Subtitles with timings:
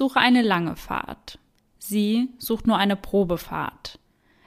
[0.00, 1.38] Ich suche eine lange Fahrt.
[1.78, 3.98] Sie sucht nur eine Probefahrt.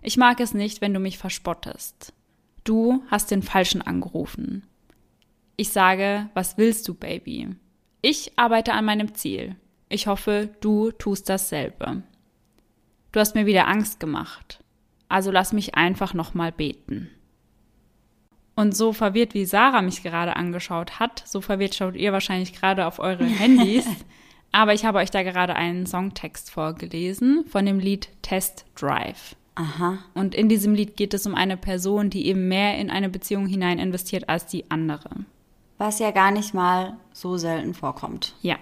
[0.02, 2.12] Ich mag es nicht, wenn du mich verspottest.
[2.64, 4.66] Du hast den Falschen angerufen.
[5.56, 7.56] Ich sage, was willst du, Baby?
[8.02, 9.56] Ich arbeite an meinem Ziel.
[9.90, 12.02] Ich hoffe, du tust dasselbe.
[13.12, 14.60] Du hast mir wieder Angst gemacht.
[15.08, 17.12] Also lass mich einfach nochmal beten.
[18.56, 22.88] Und so verwirrt, wie Sarah mich gerade angeschaut hat, so verwirrt schaut ihr wahrscheinlich gerade
[22.88, 23.86] auf eure Handys.
[24.54, 29.36] Aber ich habe euch da gerade einen Songtext vorgelesen von dem Lied Test Drive.
[29.56, 29.98] Aha.
[30.14, 33.48] Und in diesem Lied geht es um eine Person, die eben mehr in eine Beziehung
[33.48, 35.10] hinein investiert als die andere.
[35.80, 38.36] Was ja gar nicht mal so selten vorkommt.
[38.42, 38.56] Ja.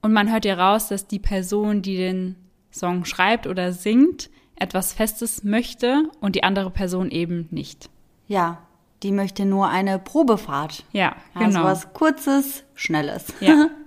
[0.00, 2.36] Und man hört ja raus, dass die Person, die den
[2.70, 7.90] Song schreibt oder singt, etwas Festes möchte und die andere Person eben nicht.
[8.28, 8.62] Ja,
[9.02, 10.84] die möchte nur eine Probefahrt.
[10.92, 11.64] Ja, Also genau.
[11.64, 13.26] was Kurzes, Schnelles.
[13.40, 13.68] Ja.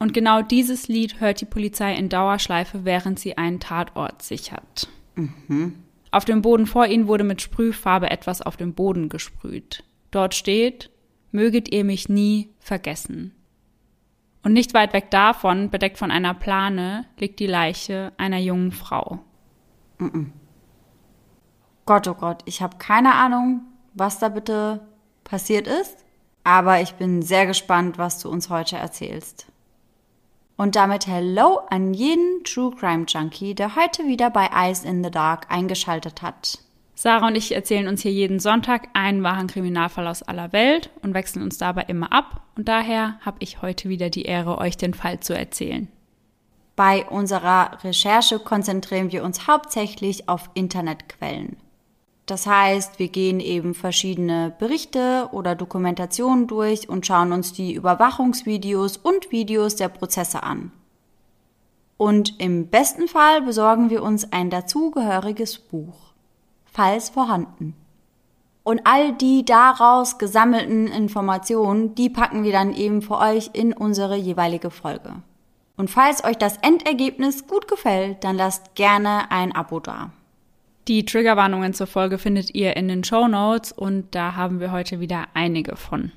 [0.00, 4.88] Und genau dieses Lied hört die Polizei in Dauerschleife, während sie einen Tatort sichert.
[6.10, 9.84] Auf dem Boden vor ihnen wurde mit Sprühfarbe etwas auf den Boden gesprüht.
[10.10, 10.90] Dort steht,
[11.32, 13.34] möget ihr mich nie vergessen.
[14.42, 19.18] Und nicht weit weg davon, bedeckt von einer Plane, liegt die Leiche einer jungen Frau.
[21.84, 23.60] Gott, oh Gott, ich habe keine Ahnung,
[23.92, 24.80] was da bitte
[25.24, 26.06] passiert ist,
[26.42, 29.46] aber ich bin sehr gespannt, was du uns heute erzählst.
[30.60, 35.10] Und damit Hello an jeden True Crime Junkie, der heute wieder bei Eyes in the
[35.10, 36.58] Dark eingeschaltet hat.
[36.94, 41.14] Sarah und ich erzählen uns hier jeden Sonntag einen wahren Kriminalfall aus aller Welt und
[41.14, 42.42] wechseln uns dabei immer ab.
[42.56, 45.88] Und daher habe ich heute wieder die Ehre, euch den Fall zu erzählen.
[46.76, 51.56] Bei unserer Recherche konzentrieren wir uns hauptsächlich auf Internetquellen.
[52.30, 58.98] Das heißt, wir gehen eben verschiedene Berichte oder Dokumentationen durch und schauen uns die Überwachungsvideos
[58.98, 60.70] und Videos der Prozesse an.
[61.96, 66.12] Und im besten Fall besorgen wir uns ein dazugehöriges Buch,
[66.66, 67.74] falls vorhanden.
[68.62, 74.14] Und all die daraus gesammelten Informationen, die packen wir dann eben für euch in unsere
[74.14, 75.16] jeweilige Folge.
[75.76, 80.12] Und falls euch das Endergebnis gut gefällt, dann lasst gerne ein Abo da.
[80.90, 84.98] Die Triggerwarnungen zur Folge findet ihr in den Show Notes und da haben wir heute
[84.98, 86.10] wieder einige von.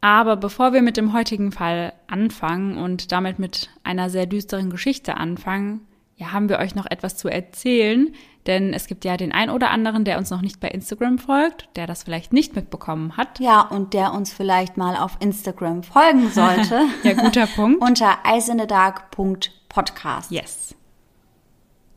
[0.00, 5.18] Aber bevor wir mit dem heutigen Fall anfangen und damit mit einer sehr düsteren Geschichte
[5.18, 5.82] anfangen,
[6.16, 8.14] ja, haben wir euch noch etwas zu erzählen,
[8.46, 11.68] denn es gibt ja den ein oder anderen, der uns noch nicht bei Instagram folgt,
[11.76, 13.40] der das vielleicht nicht mitbekommen hat.
[13.40, 16.80] Ja, und der uns vielleicht mal auf Instagram folgen sollte.
[17.02, 17.82] Ja, guter Punkt.
[17.86, 20.30] Unter eisinthedark.podcast.
[20.30, 20.74] Yes.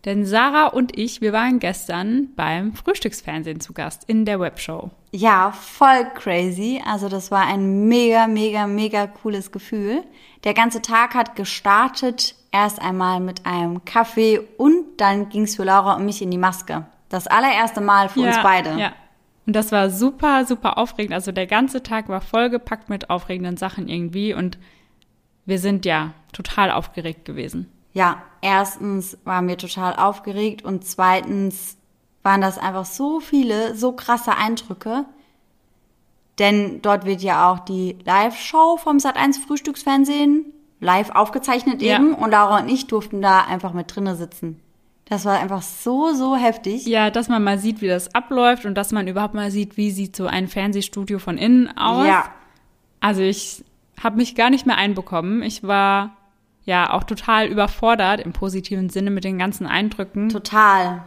[0.06, 4.92] Denn Sarah und ich, wir waren gestern beim Frühstücksfernsehen zu Gast in der Webshow.
[5.12, 6.82] Ja, voll crazy.
[6.86, 10.04] Also das war ein mega, mega, mega cooles Gefühl.
[10.46, 15.96] Der ganze Tag hat gestartet erst einmal mit einem Kaffee und dann ging's für Laura
[15.96, 16.86] und mich in die Maske.
[17.10, 18.80] Das allererste Mal für uns beide.
[18.80, 18.94] Ja.
[19.46, 21.14] Und das war super, super aufregend.
[21.14, 24.60] Also der ganze Tag war vollgepackt mit aufregenden Sachen irgendwie und
[25.46, 27.68] wir sind ja total aufgeregt gewesen.
[27.94, 31.77] Ja, erstens waren wir total aufgeregt und zweitens
[32.23, 35.05] waren das einfach so viele, so krasse Eindrücke.
[36.38, 40.45] Denn dort wird ja auch die Live-Show vom Sat1 Frühstücksfernsehen
[40.79, 41.95] live aufgezeichnet Ja.
[41.97, 44.61] eben und Laura und ich durften da einfach mit drinne sitzen.
[45.06, 46.85] Das war einfach so, so heftig.
[46.85, 49.91] Ja, dass man mal sieht, wie das abläuft und dass man überhaupt mal sieht, wie
[49.91, 52.06] sieht so ein Fernsehstudio von innen aus.
[52.07, 52.25] Ja.
[53.01, 53.66] Also ich
[54.01, 55.41] habe mich gar nicht mehr einbekommen.
[55.41, 56.16] Ich war
[56.69, 60.30] ja auch total überfordert im positiven Sinne mit den ganzen Eindrücken.
[60.30, 61.03] Total.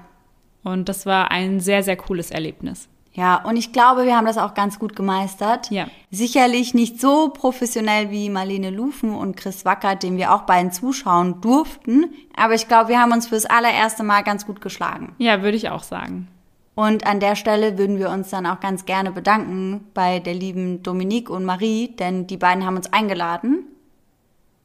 [0.63, 2.89] Und das war ein sehr, sehr cooles Erlebnis.
[3.15, 5.71] Ja, und ich glaube, wir haben das auch ganz gut gemeistert.
[5.71, 5.87] Ja.
[6.11, 11.41] Sicherlich nicht so professionell wie Marlene Lufen und Chris Wackert, dem wir auch beiden zuschauen
[11.43, 12.07] durften.
[12.35, 15.15] Aber ich glaube, wir haben uns fürs allererste Mal ganz gut geschlagen.
[15.19, 16.29] Ja, würde ich auch sagen.
[16.75, 20.83] Und an der Stelle würden wir uns dann auch ganz gerne bedanken bei der lieben
[20.83, 23.67] Dominique und Marie, denn die beiden haben uns eingeladen.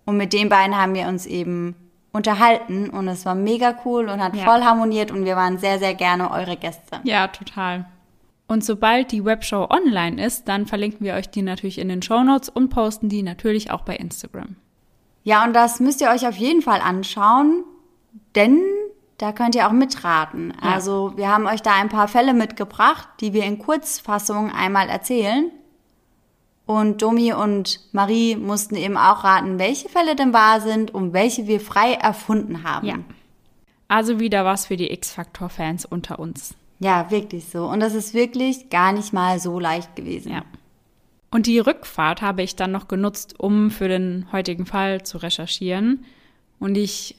[0.07, 1.75] Und mit den beiden haben wir uns eben
[2.13, 4.45] unterhalten und es war mega cool und hat Ja.
[4.45, 7.01] voll harmoniert und wir waren sehr, sehr gerne eure Gäste.
[7.03, 7.85] Ja, total.
[8.47, 12.47] Und sobald die Webshow online ist, dann verlinken wir euch die natürlich in den Shownotes
[12.47, 14.55] und posten die natürlich auch bei Instagram.
[15.25, 17.65] Ja, und das müsst ihr euch auf jeden Fall anschauen,
[18.35, 18.61] denn
[19.17, 20.53] da könnt ihr auch mitraten.
[20.63, 20.71] Ja.
[20.71, 25.51] Also wir haben euch da ein paar Fälle mitgebracht, die wir in Kurzfassung einmal erzählen.
[26.67, 31.47] Und Domi und Marie mussten eben auch raten, welche Fälle denn wahr sind und welche
[31.47, 32.85] wir frei erfunden haben.
[32.85, 32.95] Ja.
[33.87, 36.55] Also wieder was für die X-Factor-Fans unter uns.
[36.79, 37.65] Ja, wirklich so.
[37.65, 40.33] Und das ist wirklich gar nicht mal so leicht gewesen.
[40.33, 40.43] Ja.
[41.31, 46.03] Und die Rückfahrt habe ich dann noch genutzt, um für den heutigen Fall zu recherchieren.
[46.59, 47.15] Und ich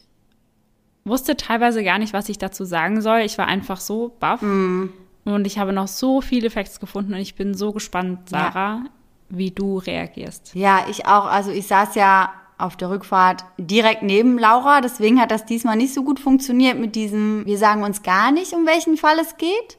[1.05, 3.21] wusste teilweise gar nicht, was ich dazu sagen soll.
[3.21, 4.43] Ich war einfach so baff.
[4.43, 4.91] Mm.
[5.25, 8.91] Und ich habe noch so viele Facts gefunden und ich bin so gespannt, Sarah, ja.
[9.29, 10.55] Wie du reagierst.
[10.55, 11.27] Ja, ich auch.
[11.27, 14.81] Also ich saß ja auf der Rückfahrt direkt neben Laura.
[14.81, 18.53] Deswegen hat das diesmal nicht so gut funktioniert mit diesem, wir sagen uns gar nicht,
[18.53, 19.79] um welchen Fall es geht.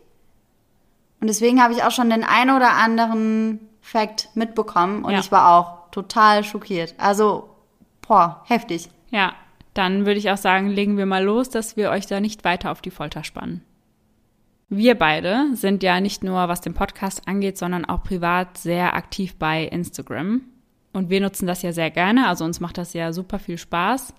[1.20, 5.20] Und deswegen habe ich auch schon den ein oder anderen Fact mitbekommen und ja.
[5.20, 6.96] ich war auch total schockiert.
[6.98, 7.50] Also,
[8.08, 8.90] boah, heftig.
[9.10, 9.34] Ja,
[9.74, 12.72] dann würde ich auch sagen, legen wir mal los, dass wir euch da nicht weiter
[12.72, 13.66] auf die Folter spannen.
[14.70, 19.36] Wir beide sind ja nicht nur, was den Podcast angeht, sondern auch privat sehr aktiv
[19.36, 20.42] bei Instagram.
[20.94, 24.14] Und wir nutzen das ja sehr gerne, also uns macht das ja super viel Spaß.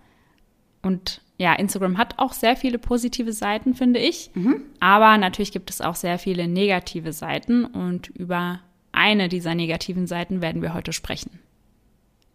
[0.83, 4.31] Und ja, Instagram hat auch sehr viele positive Seiten, finde ich.
[4.35, 4.63] Mhm.
[4.81, 8.61] Aber natürlich gibt es auch sehr viele negative Seiten und über
[8.93, 11.39] eine dieser negativen Seiten werden wir heute sprechen.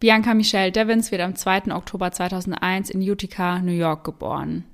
[0.00, 1.74] Bianca Michelle Devins wird am 2.
[1.74, 4.64] Oktober 2001 in Utica, New York geboren.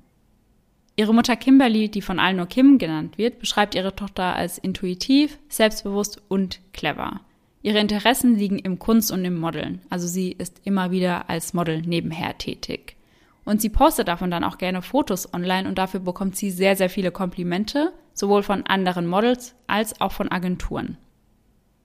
[0.95, 5.39] Ihre Mutter Kimberly, die von allen nur Kim genannt wird, beschreibt ihre Tochter als intuitiv,
[5.49, 7.21] selbstbewusst und clever.
[7.63, 11.81] Ihre Interessen liegen im Kunst und im Modeln, also sie ist immer wieder als Model
[11.81, 12.97] nebenher tätig.
[13.45, 16.89] Und sie postet davon dann auch gerne Fotos online und dafür bekommt sie sehr, sehr
[16.89, 20.97] viele Komplimente, sowohl von anderen Models als auch von Agenturen.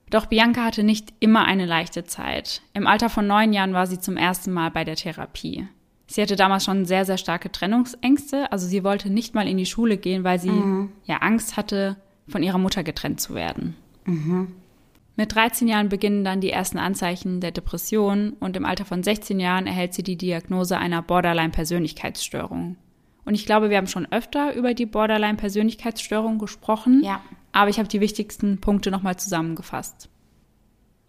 [0.09, 2.61] Doch Bianca hatte nicht immer eine leichte Zeit.
[2.73, 5.67] Im Alter von neun Jahren war sie zum ersten Mal bei der Therapie.
[6.09, 8.51] Sie hatte damals schon sehr, sehr starke Trennungsängste.
[8.51, 10.91] Also sie wollte nicht mal in die Schule gehen, weil sie mhm.
[11.05, 11.97] ja Angst hatte,
[12.27, 13.75] von ihrer Mutter getrennt zu werden.
[14.05, 14.53] Mhm.
[15.15, 19.39] Mit 13 Jahren beginnen dann die ersten Anzeichen der Depression und im Alter von 16
[19.39, 22.77] Jahren erhält sie die Diagnose einer Borderline-Persönlichkeitsstörung.
[23.25, 27.01] Und ich glaube, wir haben schon öfter über die Borderline-Persönlichkeitsstörung gesprochen.
[27.03, 27.21] Ja
[27.51, 30.09] aber ich habe die wichtigsten Punkte nochmal zusammengefasst.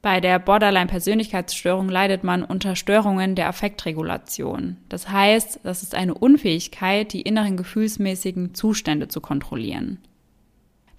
[0.02, 4.78] Bei der Borderline-Persönlichkeitsstörung leidet man unter Störungen der Affektregulation.
[4.88, 9.98] Das heißt, das ist eine Unfähigkeit, die inneren gefühlsmäßigen Zustände zu kontrollieren.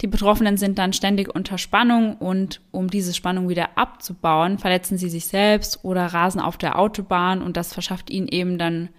[0.02, 5.10] Die Betroffenen sind dann ständig unter Spannung und um diese Spannung wieder abzubauen, verletzen sie
[5.10, 8.90] sich selbst oder rasen auf der Autobahn und das verschafft ihnen eben dann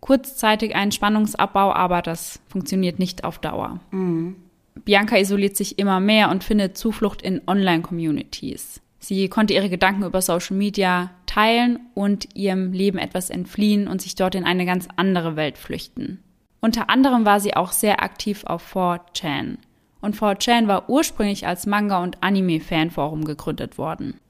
[0.00, 3.80] kurzzeitig einen Spannungsabbau, aber das funktioniert nicht auf Dauer.
[3.90, 4.36] Mhm.
[4.84, 8.80] Bianca isoliert sich immer mehr und findet Zuflucht in Online-Communities.
[9.08, 14.16] Sie konnte ihre Gedanken über Social Media teilen und ihrem Leben etwas entfliehen und sich
[14.16, 16.22] dort in eine ganz andere Welt flüchten.
[16.60, 19.56] Unter anderem war sie auch sehr aktiv auf 4chan.
[20.02, 24.20] Und 4chan war ursprünglich als Manga- und Anime-Fanforum gegründet worden.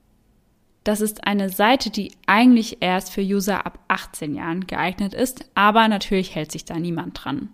[0.85, 5.89] Das ist eine Seite, die eigentlich erst für User ab 18 Jahren geeignet ist, aber
[5.89, 7.49] natürlich hält sich da niemand dran.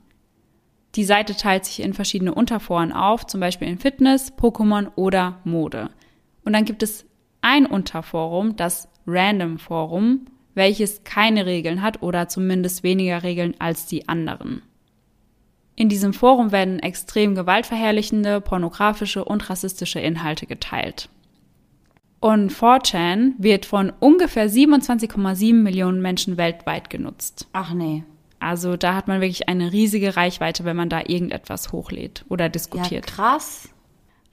[0.94, 5.88] Die Seite teilt sich in verschiedene Unterforen auf, zum Beispiel in Fitness, Pokémon oder Mode.
[6.44, 7.06] Und dann gibt es
[7.44, 14.08] ein Unterforum, das Random Forum, welches keine Regeln hat oder zumindest weniger Regeln als die
[14.08, 14.62] anderen.
[15.76, 21.08] In diesem Forum werden extrem gewaltverherrlichende, pornografische und rassistische Inhalte geteilt.
[22.20, 27.48] Und 4chan wird von ungefähr 27,7 Millionen Menschen weltweit genutzt.
[27.52, 28.04] Ach nee.
[28.38, 33.10] Also da hat man wirklich eine riesige Reichweite, wenn man da irgendetwas hochlädt oder diskutiert.
[33.10, 33.68] Ja, krass.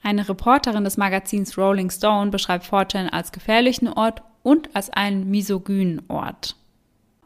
[0.02, 6.02] Eine Reporterin des Magazins Rolling Stone beschreibt 4chan als gefährlichen Ort und als einen misogynen
[6.08, 6.56] Ort.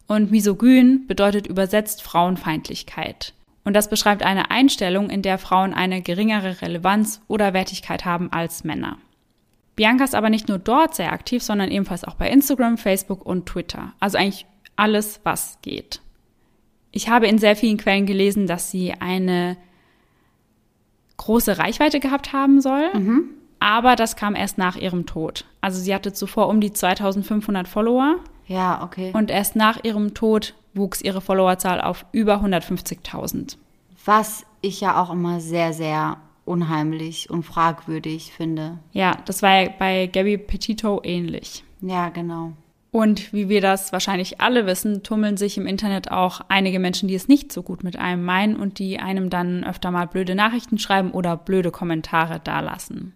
[0.06, 3.32] Und misogyn bedeutet übersetzt Frauenfeindlichkeit.
[3.64, 8.62] Und das beschreibt eine Einstellung, in der Frauen eine geringere Relevanz oder Wertigkeit haben als
[8.62, 8.98] Männer.
[9.74, 13.46] Bianca ist aber nicht nur dort sehr aktiv, sondern ebenfalls auch bei Instagram, Facebook und
[13.46, 13.92] Twitter.
[13.98, 16.00] Also eigentlich alles, was geht.
[16.92, 19.56] Ich habe in sehr vielen Quellen gelesen, dass sie eine
[21.16, 23.30] große Reichweite gehabt haben soll, mhm.
[23.58, 25.44] aber das kam erst nach ihrem Tod.
[25.60, 28.16] Also sie hatte zuvor um die 2500 Follower.
[28.46, 29.10] Ja, okay.
[29.12, 33.56] Und erst nach ihrem Tod wuchs ihre Followerzahl auf über 150.000.
[34.04, 38.78] Was ich ja auch immer sehr, sehr unheimlich und fragwürdig finde.
[38.92, 41.64] Ja, das war ja bei Gabby Petito ähnlich.
[41.80, 42.52] Ja, genau.
[42.96, 47.14] Und wie wir das wahrscheinlich alle wissen, tummeln sich im Internet auch einige Menschen, die
[47.14, 50.78] es nicht so gut mit einem meinen und die einem dann öfter mal blöde Nachrichten
[50.78, 53.12] schreiben oder blöde Kommentare dalassen.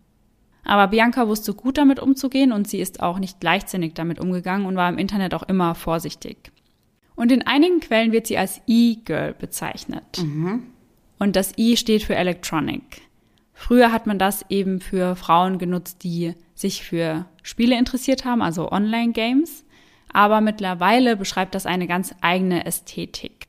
[0.65, 4.77] Aber Bianca wusste gut damit umzugehen und sie ist auch nicht leichtsinnig damit umgegangen und
[4.77, 6.53] war im Internet auch immer vorsichtig.
[7.17, 10.19] Und in einigen Quellen wird sie als E-Girl bezeichnet.
[10.23, 10.65] Mhm.
[11.19, 13.01] Und das E steht für Electronic.
[13.55, 18.71] Früher hat man das eben für Frauen genutzt, die sich für Spiele interessiert haben, also
[18.71, 19.65] Online-Games
[20.13, 23.47] aber mittlerweile beschreibt das eine ganz eigene Ästhetik.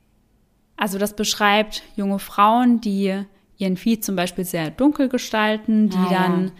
[0.76, 3.24] Also das beschreibt junge Frauen, die
[3.56, 6.52] ihren Feed zum Beispiel sehr dunkel gestalten, die ah, dann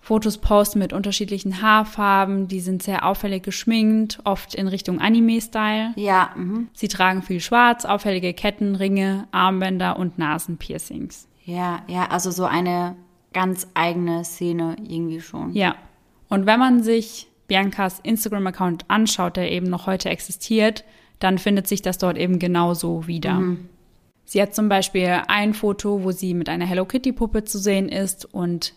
[0.00, 5.92] Fotos posten mit unterschiedlichen Haarfarben, die sind sehr auffällig geschminkt, oft in Richtung Anime-Style.
[5.96, 6.68] Ja, mhm.
[6.72, 11.28] Sie tragen viel Schwarz, auffällige Ketten, Ringe, Armbänder und Nasenpiercings.
[11.44, 12.96] Ja, ja, also so eine
[13.34, 15.52] ganz eigene Szene irgendwie schon.
[15.52, 15.74] Ja.
[16.28, 20.84] Und wenn man sich Biancas Instagram-Account anschaut, der eben noch heute existiert,
[21.18, 23.42] dann findet sich das dort eben genauso wieder.
[24.24, 28.32] Sie hat zum Beispiel ein Foto, wo sie mit einer Hello Kitty-Puppe zu sehen ist
[28.32, 28.74] und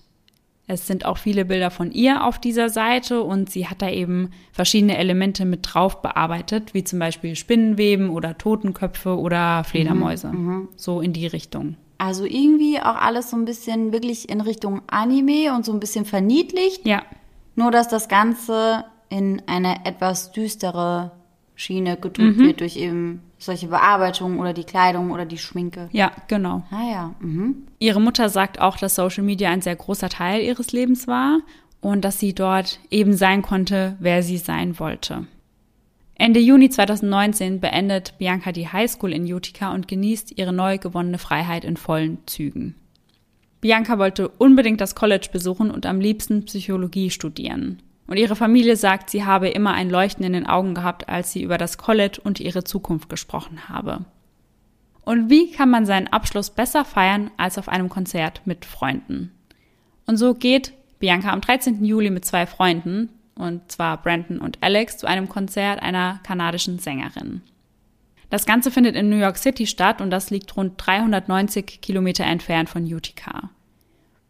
[0.67, 4.29] es sind auch viele Bilder von ihr auf dieser Seite und sie hat da eben
[4.53, 10.31] verschiedene Elemente mit drauf bearbeitet, wie zum Beispiel Spinnenweben oder Totenköpfe oder Fledermäuse.
[10.77, 11.75] So in die Richtung.
[11.97, 16.05] Also irgendwie auch alles so ein bisschen wirklich in Richtung Anime und so ein bisschen
[16.05, 16.87] verniedlicht.
[16.87, 17.03] Ja,
[17.55, 21.11] Nur, dass das Ganze in eine etwas düstere
[21.55, 25.89] Schiene gedrückt wird durch eben solche Bearbeitungen oder die Kleidung oder die Schminke.
[25.91, 26.63] ja, genau.
[26.71, 27.67] Ah ja, mhm.
[27.79, 31.39] Ihre Mutter sagt auch, dass Social Media ein sehr großer Teil ihres Lebens war
[31.81, 35.27] und dass sie dort eben sein konnte, wer sie sein wollte.
[36.15, 41.65] Ende Juni 2019 beendet Bianca die Highschool in Utica und genießt ihre neu gewonnene Freiheit
[41.65, 42.75] in vollen Zügen.
[43.61, 47.81] Bianca wollte unbedingt das College besuchen und am liebsten Psychologie studieren.
[48.07, 51.43] Und ihre Familie sagt, sie habe immer ein Leuchten in den Augen gehabt, als sie
[51.43, 54.03] über das College und ihre Zukunft gesprochen habe.
[55.05, 59.31] Und wie kann man seinen Abschluss besser feiern als auf einem Konzert mit Freunden?
[60.07, 61.85] Und so geht Bianca am 13.
[61.85, 67.41] Juli mit zwei Freunden, und zwar Brandon und Alex, zu einem Konzert einer kanadischen Sängerin.
[68.31, 72.69] Das Ganze findet in New York City statt und das liegt rund 390 Kilometer entfernt
[72.69, 73.49] von Utica.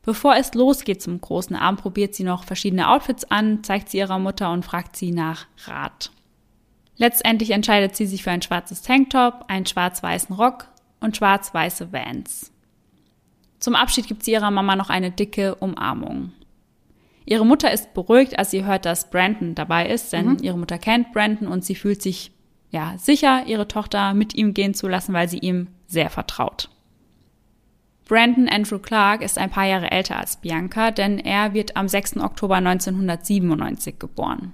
[0.02, 4.18] Bevor es losgeht zum großen Abend, probiert sie noch verschiedene Outfits an, zeigt sie ihrer
[4.18, 6.10] Mutter und fragt sie nach Rat.
[6.98, 10.68] Letztendlich entscheidet sie sich für ein schwarzes Tanktop, einen schwarz-weißen Rock
[11.00, 12.52] und schwarz-weiße Vans.
[13.60, 16.32] Zum Abschied gibt sie ihrer Mama noch eine dicke Umarmung.
[17.26, 21.14] Ihre Mutter ist beruhigt, als sie hört, dass Brandon dabei ist, denn ihre Mutter kennt
[21.14, 22.32] Brandon und sie fühlt sich
[22.72, 26.70] ja sicher, ihre Tochter mit ihm gehen zu lassen, weil sie ihm sehr vertraut.
[28.06, 32.18] Brandon Andrew Clark ist ein paar Jahre älter als Bianca, denn er wird am 6.
[32.18, 34.54] Oktober 1997 geboren.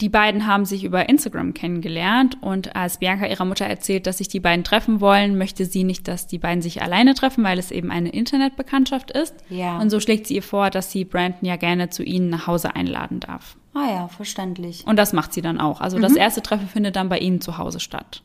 [0.00, 4.28] Die beiden haben sich über Instagram kennengelernt und als Bianca ihrer Mutter erzählt, dass sich
[4.28, 7.72] die beiden treffen wollen, möchte sie nicht, dass die beiden sich alleine treffen, weil es
[7.72, 9.34] eben eine Internetbekanntschaft ist.
[9.50, 9.78] Ja.
[9.80, 12.76] Und so schlägt sie ihr vor, dass sie Brandon ja gerne zu ihnen nach Hause
[12.76, 13.56] einladen darf.
[13.78, 14.84] Ah ja, verständlich.
[14.86, 15.80] Und das macht sie dann auch.
[15.80, 18.22] Also das erste Treffen findet dann bei ihnen zu Hause statt.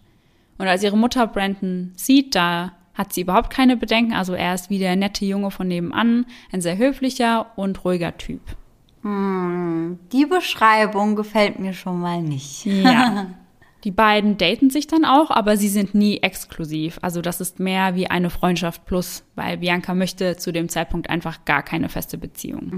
[0.57, 4.13] Und als ihre Mutter Brandon sieht, da hat sie überhaupt keine Bedenken.
[4.13, 8.41] Also er ist wie der nette Junge von nebenan, ein sehr höflicher und ruhiger Typ.
[9.03, 12.65] Die Beschreibung gefällt mir schon mal nicht.
[12.65, 13.27] Ja.
[13.83, 17.00] Die beiden daten sich dann auch, aber sie sind nie exklusiv.
[17.01, 21.43] Also das ist mehr wie eine Freundschaft plus, weil Bianca möchte zu dem Zeitpunkt einfach
[21.43, 22.69] gar keine feste Beziehung.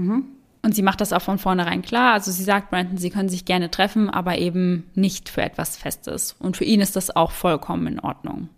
[0.66, 2.14] Und sie macht das auch von vornherein klar.
[2.14, 6.34] Also sie sagt Brandon, sie können sich gerne treffen, aber eben nicht für etwas Festes.
[6.40, 8.48] Und für ihn ist das auch vollkommen in Ordnung.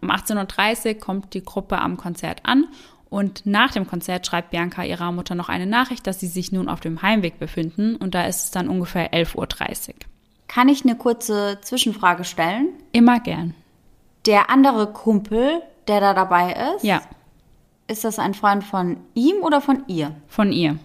[0.00, 2.64] Um 18.30 Uhr kommt die Gruppe am Konzert an
[3.10, 6.70] und nach dem Konzert schreibt Bianca ihrer Mutter noch eine Nachricht, dass sie sich nun
[6.70, 9.36] auf dem Heimweg befinden und da ist es dann ungefähr 11.30
[9.88, 9.94] Uhr.
[10.48, 12.70] Kann ich eine kurze Zwischenfrage stellen?
[12.92, 13.52] Immer gern.
[14.24, 17.02] Der andere Kumpel, der da dabei ist, Ja,
[17.88, 20.16] ist das ein Freund von ihm oder von ihr?
[20.28, 20.78] von ihr.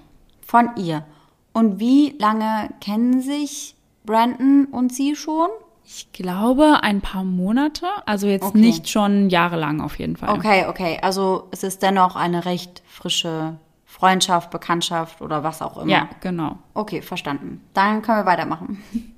[0.48, 1.04] Von ihr.
[1.52, 3.76] Und wie lange kennen sich
[4.06, 5.50] Brandon und sie schon?
[5.84, 8.58] Ich glaube ein paar Monate, also jetzt Okay.
[8.58, 10.30] nicht schon jahrelang auf jeden Fall.
[10.30, 11.00] Okay, okay.
[11.02, 15.92] Also es ist dennoch eine recht frische Freundschaft, Bekanntschaft oder was auch immer.
[15.92, 16.58] Ja, genau.
[16.74, 17.62] Okay, verstanden.
[17.74, 18.82] Dann können wir weitermachen.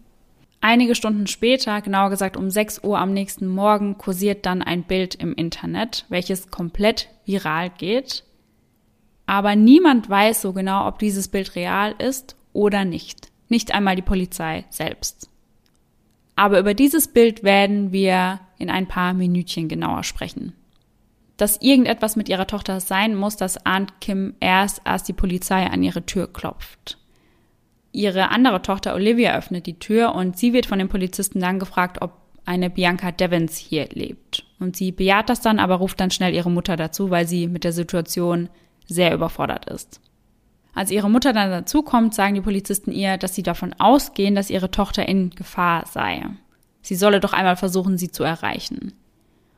[0.62, 5.16] Einige Stunden später, genauer gesagt um 6 Uhr am nächsten Morgen, kursiert dann ein Bild
[5.16, 8.24] im Internet, welches komplett viral geht.
[9.30, 13.28] Aber niemand weiß so genau, ob dieses Bild real ist oder nicht.
[13.48, 15.30] Nicht einmal die Polizei selbst.
[16.36, 20.54] Aber über dieses Bild werden wir in ein paar Minütchen genauer sprechen.
[21.38, 25.84] Dass irgendetwas mit ihrer Tochter sein muss, das ahnt Kim erst, als die Polizei an
[25.84, 26.98] ihre Tür klopft.
[27.92, 32.02] Ihre andere Tochter Olivia öffnet die Tür und sie wird von den Polizisten dann gefragt,
[32.02, 32.14] ob
[32.46, 34.44] eine Bianca Devens hier lebt.
[34.60, 37.64] Und sie bejaht das dann, aber ruft dann schnell ihre Mutter dazu, weil sie mit
[37.64, 38.50] der Situation
[38.90, 40.02] sehr überfordert ist.
[40.74, 44.72] Als ihre Mutter dann dazukommt, sagen die Polizisten ihr, dass sie davon ausgehen, dass ihre
[44.72, 46.26] Tochter in Gefahr sei.
[46.82, 48.94] Sie solle doch einmal versuchen, sie zu erreichen.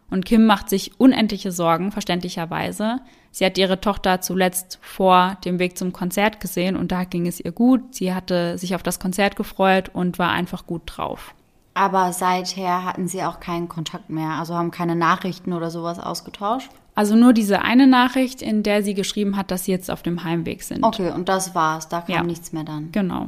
[0.09, 2.99] Und Kim macht sich unendliche Sorgen, verständlicherweise.
[3.31, 7.39] Sie hat ihre Tochter zuletzt vor dem Weg zum Konzert gesehen und da ging es
[7.39, 7.95] ihr gut.
[7.95, 11.33] Sie hatte sich auf das Konzert gefreut und war einfach gut drauf.
[11.73, 16.69] Aber seither hatten sie auch keinen Kontakt mehr, also haben keine Nachrichten oder sowas ausgetauscht.
[16.93, 20.23] Also nur diese eine Nachricht, in der sie geschrieben hat, dass sie jetzt auf dem
[20.23, 20.83] Heimweg sind.
[20.83, 21.87] Okay, und das war's.
[21.87, 22.23] Da kam Ja.
[22.23, 22.91] nichts mehr dann.
[22.91, 23.27] Genau.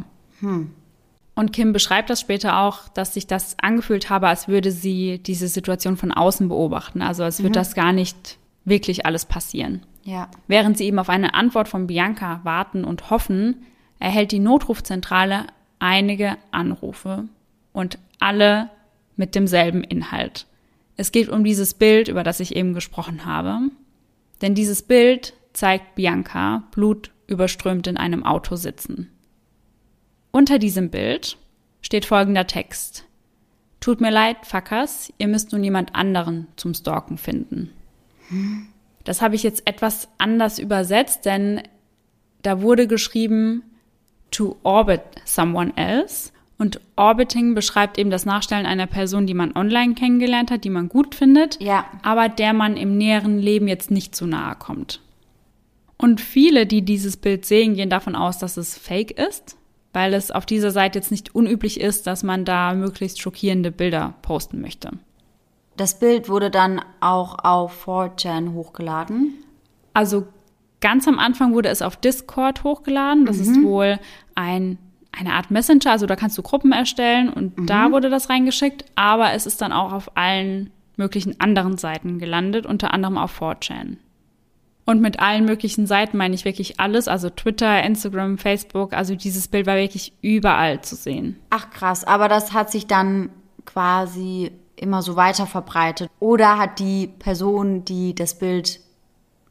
[1.35, 5.47] Und Kim beschreibt das später auch, dass sich das angefühlt habe, als würde sie diese
[5.47, 7.01] Situation von außen beobachten.
[7.01, 9.85] Also als würde das gar nicht wirklich alles passieren.
[10.03, 10.27] Ja.
[10.47, 13.63] Während sie eben auf eine Antwort von Bianca warten und hoffen,
[13.99, 15.47] erhält die Notrufzentrale
[15.79, 17.25] einige Anrufe
[17.71, 18.69] und alle
[19.15, 20.45] mit demselben Inhalt.
[20.97, 23.59] Es geht um dieses Bild, über das ich eben gesprochen habe.
[24.41, 29.09] Denn dieses Bild zeigt Bianca blutüberströmt in einem Auto sitzen.
[30.31, 31.37] Unter diesem Bild
[31.81, 33.05] steht folgender Text.
[33.79, 37.71] Tut mir leid, Fuckers, ihr müsst nun jemand anderen zum Stalken finden.
[39.03, 41.61] Das habe ich jetzt etwas anders übersetzt, denn
[42.41, 43.63] da wurde geschrieben
[44.31, 46.32] to orbit someone else.
[46.63, 50.87] Und orbiting beschreibt eben das Nachstellen einer Person, die man online kennengelernt hat, die man
[50.87, 51.83] gut findet, Ja.
[52.03, 55.01] aber der man im näheren Leben jetzt nicht zu nahe kommt.
[55.97, 59.57] Und viele, die dieses Bild sehen, gehen davon aus, dass es fake ist,
[59.91, 64.13] weil es auf dieser Seite jetzt nicht unüblich ist, dass man da möglichst schockierende Bilder
[64.21, 64.91] posten möchte.
[65.75, 69.33] Das Bild wurde dann auch auf 4chan hochgeladen.
[69.93, 70.27] Also
[70.79, 73.25] ganz am Anfang wurde es auf Discord hochgeladen.
[73.25, 73.99] Das ist wohl
[74.35, 74.77] ein,
[75.17, 79.33] eine Art Messenger, also da kannst du Gruppen erstellen und da wurde das reingeschickt, aber
[79.33, 83.97] es ist dann auch auf allen möglichen anderen Seiten gelandet, unter anderem auf 4chan.
[84.85, 89.47] Und mit allen möglichen Seiten meine ich wirklich alles, also Twitter, Instagram, Facebook, also dieses
[89.47, 91.39] Bild war wirklich überall zu sehen.
[91.51, 93.29] Ach krass, aber das hat sich dann
[93.65, 96.09] quasi immer so weiter verbreitet.
[96.19, 98.81] Oder hat die Person, die das Bild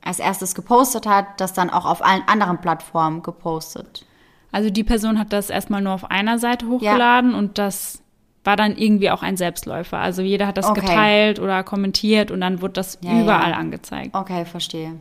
[0.02, 4.04] als erstes gepostet hat, das dann auch auf allen anderen Plattformen gepostet?
[4.52, 8.02] Also die Person hat das erstmal nur auf einer Seite hochgeladen und das
[8.44, 9.99] war dann irgendwie auch ein Selbstläufer.
[9.99, 10.80] Also jeder hat das Okay.
[10.80, 13.57] geteilt oder kommentiert und dann wurde das Ja, überall ja.
[13.57, 14.14] angezeigt.
[14.14, 14.94] Okay, verstehe.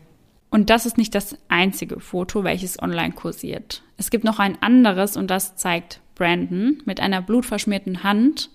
[0.49, 3.83] Und das ist nicht das einzige Foto, welches online kursiert.
[3.97, 8.49] Es gibt noch ein anderes und das zeigt Brandon mit einer blutverschmierten Hand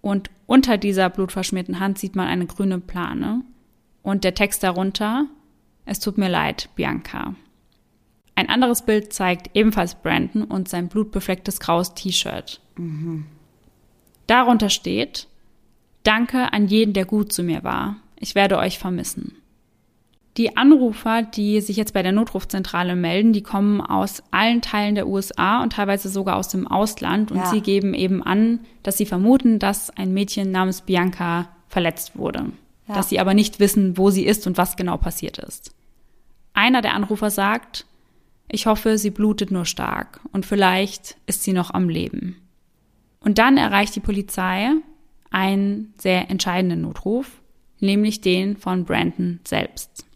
[0.00, 3.42] und unter dieser blutverschmierten Hand sieht man eine grüne Plane
[4.02, 5.26] und der Text darunter,
[5.84, 7.34] es tut mir leid, Bianca.
[8.34, 12.60] Ein anderes Bild zeigt ebenfalls Brandon und sein blutbeflecktes graues T-Shirt.
[14.26, 15.28] Darunter steht,
[16.04, 17.96] Danke an jeden, der gut zu mir war.
[18.18, 19.36] Ich werde euch vermissen.
[20.36, 25.06] Die Anrufer, die sich jetzt bei der Notrufzentrale melden, die kommen aus allen Teilen der
[25.06, 27.46] USA und teilweise sogar aus dem Ausland und Ja.
[27.46, 32.46] sie geben eben an, dass sie vermuten, dass ein Mädchen namens Bianca verletzt wurde.
[32.88, 32.94] Ja.
[32.94, 35.72] Dass sie aber nicht wissen, wo sie ist und was genau passiert ist.
[36.54, 37.84] Einer der Anrufer sagt,
[38.52, 42.36] ich hoffe, sie blutet nur stark und vielleicht ist sie noch am Leben.
[43.20, 44.70] Und dann erreicht die Polizei
[45.30, 47.40] einen sehr entscheidenden Notruf,
[47.80, 50.06] nämlich den von Brandon selbst.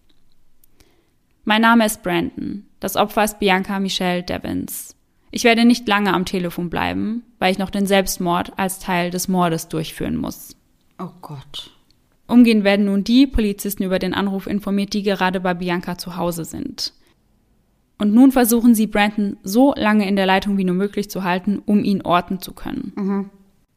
[1.45, 2.67] Mein Name ist Brandon.
[2.79, 4.95] Das Opfer ist Bianca Michelle Devins.
[5.31, 9.29] Ich werde nicht lange am Telefon bleiben, weil ich noch den Selbstmord als Teil des
[9.29, 10.57] Mordes durchführen muss.
[10.99, 11.71] Oh Gott.
[12.27, 16.45] Umgehend werden nun die Polizisten über den Anruf informiert, die gerade bei Bianca zu Hause
[16.45, 16.93] sind.
[17.99, 21.63] Und nun versuchen sie Brandon so lange in der Leitung wie nur möglich zu halten,
[21.65, 22.93] um ihn orten zu können.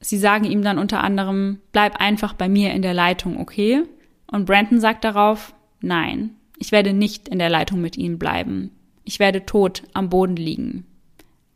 [0.01, 3.83] Sie sagen ihm dann unter anderem, bleib einfach bei mir in der Leitung, okay?
[4.31, 8.71] Und Brandon sagt darauf, nein, ich werde nicht in der Leitung mit ihm bleiben.
[9.03, 10.85] Ich werde tot am Boden liegen.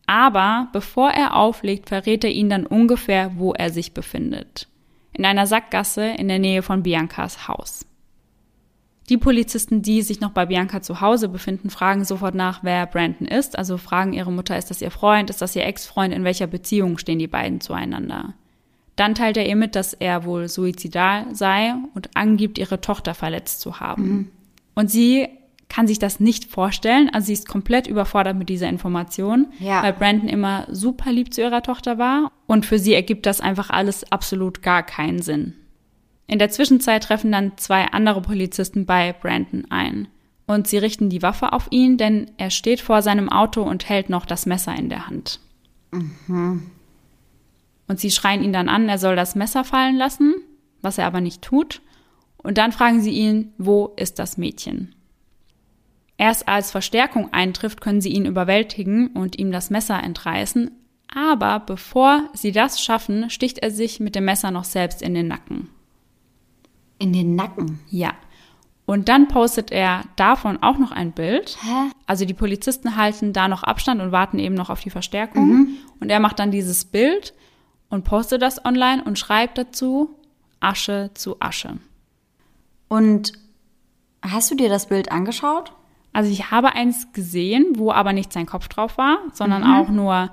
[0.05, 4.67] Aber bevor er auflegt, verrät er ihnen dann ungefähr, wo er sich befindet.
[5.13, 7.85] In einer Sackgasse in der Nähe von Biancas Haus.
[9.13, 13.27] Die Polizisten, die sich noch bei Bianca zu Hause befinden, fragen sofort nach, wer Brandon
[13.27, 13.55] ist.
[13.55, 16.97] Also fragen ihre Mutter, ist das ihr Freund, ist das ihr Ex-Freund, in welcher Beziehung
[16.97, 18.33] stehen die beiden zueinander.
[18.95, 23.61] Dann teilt er ihr mit, dass er wohl suizidal sei und angibt, ihre Tochter verletzt
[23.61, 24.31] zu haben.
[24.73, 25.27] Und sie
[25.69, 27.11] kann sich das nicht vorstellen.
[27.13, 29.83] Also sie ist komplett überfordert mit dieser Information, Ja.
[29.83, 32.31] weil Brandon immer super lieb zu ihrer Tochter war.
[32.47, 35.53] Und für sie ergibt das einfach alles absolut gar keinen Sinn.
[36.27, 40.07] In der Zwischenzeit treffen dann zwei andere Polizisten bei Brandon ein.
[40.45, 44.09] Und sie richten die Waffe auf ihn, denn er steht vor seinem Auto und hält
[44.09, 45.39] noch das Messer in der Hand.
[47.87, 50.35] Und sie schreien ihn dann an, er soll das Messer fallen lassen,
[50.81, 51.81] was er aber nicht tut.
[52.37, 54.95] Und dann fragen sie ihn, wo ist das Mädchen?
[56.17, 60.71] Erst als Verstärkung eintrifft, können sie ihn überwältigen und ihm das Messer entreißen.
[61.13, 65.27] Aber bevor sie das schaffen, sticht er sich mit dem Messer noch selbst in den
[65.27, 65.69] Nacken.
[67.03, 67.79] In den Nacken.
[67.89, 68.13] Ja.
[68.85, 71.57] Und dann postet er davon auch noch ein Bild.
[71.61, 71.91] Hä?
[72.05, 75.67] Also die Polizisten halten da noch Abstand und warten eben noch auf die Verstärkung.
[75.99, 77.33] Und er macht dann dieses Bild
[77.89, 80.09] und postet das online und schreibt dazu
[80.59, 81.77] Asche zu Asche.
[82.87, 83.33] Und
[84.25, 85.73] Hast du dir das Bild angeschaut?
[86.13, 89.73] Also ich habe eins gesehen, wo aber nicht sein Kopf drauf war, sondern Mhm.
[89.73, 90.29] auch nur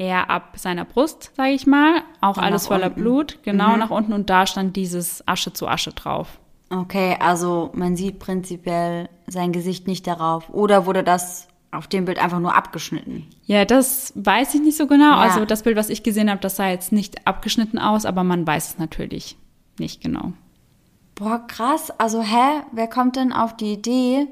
[0.00, 2.02] er ab seiner Brust, sage ich mal.
[2.22, 3.00] Auch Dann alles voller unten.
[3.00, 3.04] Mhm.
[3.04, 4.14] Blut, genau nach unten.
[4.14, 6.40] Und da stand dieses Asche zu Asche drauf.
[6.70, 10.48] Okay, also man sieht prinzipiell sein Gesicht nicht darauf.
[10.48, 13.26] Oder wurde das auf dem Bild einfach nur abgeschnitten?
[13.44, 15.10] Ja, das weiß ich nicht so genau.
[15.10, 15.18] Ja.
[15.18, 18.46] Also das Bild, was ich gesehen habe, das sah jetzt nicht abgeschnitten aus, aber man
[18.46, 19.36] weiß es natürlich
[19.78, 20.32] nicht genau.
[21.14, 21.90] Boah, krass.
[21.98, 22.62] Also, hä?
[22.72, 24.28] Wer kommt denn auf die Idee,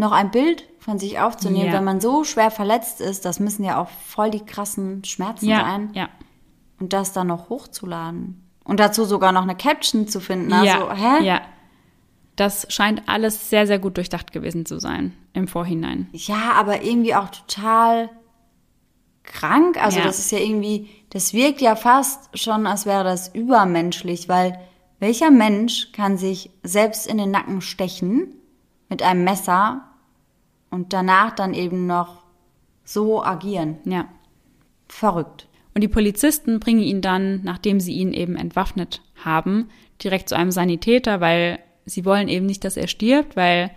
[0.00, 1.74] noch ein Bild von sich aufzunehmen, Ja.
[1.74, 3.24] wenn man so schwer verletzt ist?
[3.24, 5.90] Das müssen ja auch voll die krassen Schmerzen Ja, sein.
[5.92, 6.08] ja.
[6.80, 8.42] Und das dann noch hochzuladen.
[8.64, 10.52] Und dazu sogar noch eine Caption zu finden.
[10.52, 11.24] Also, ja, hä?
[11.24, 11.40] ja.
[12.36, 16.08] Das scheint alles sehr, sehr gut durchdacht gewesen zu sein im Vorhinein.
[16.12, 18.08] Ja, aber irgendwie auch total
[19.22, 19.76] krank.
[19.82, 20.04] Also Ja.
[20.04, 24.58] das ist ja irgendwie, das wirkt ja fast schon, als wäre das übermenschlich, weil
[24.98, 28.34] welcher Mensch kann sich selbst in den Nacken stechen
[28.88, 29.82] mit einem Messer
[30.70, 32.22] und danach dann eben noch
[32.84, 33.78] so agieren?
[33.84, 34.06] Ja.
[34.88, 35.46] Verrückt.
[35.74, 39.68] Und die Polizisten bringen ihn dann, nachdem sie ihn eben entwaffnet haben,
[40.02, 43.70] direkt zu einem Sanitäter, weil sie wollen eben nicht, dass er stirbt, weil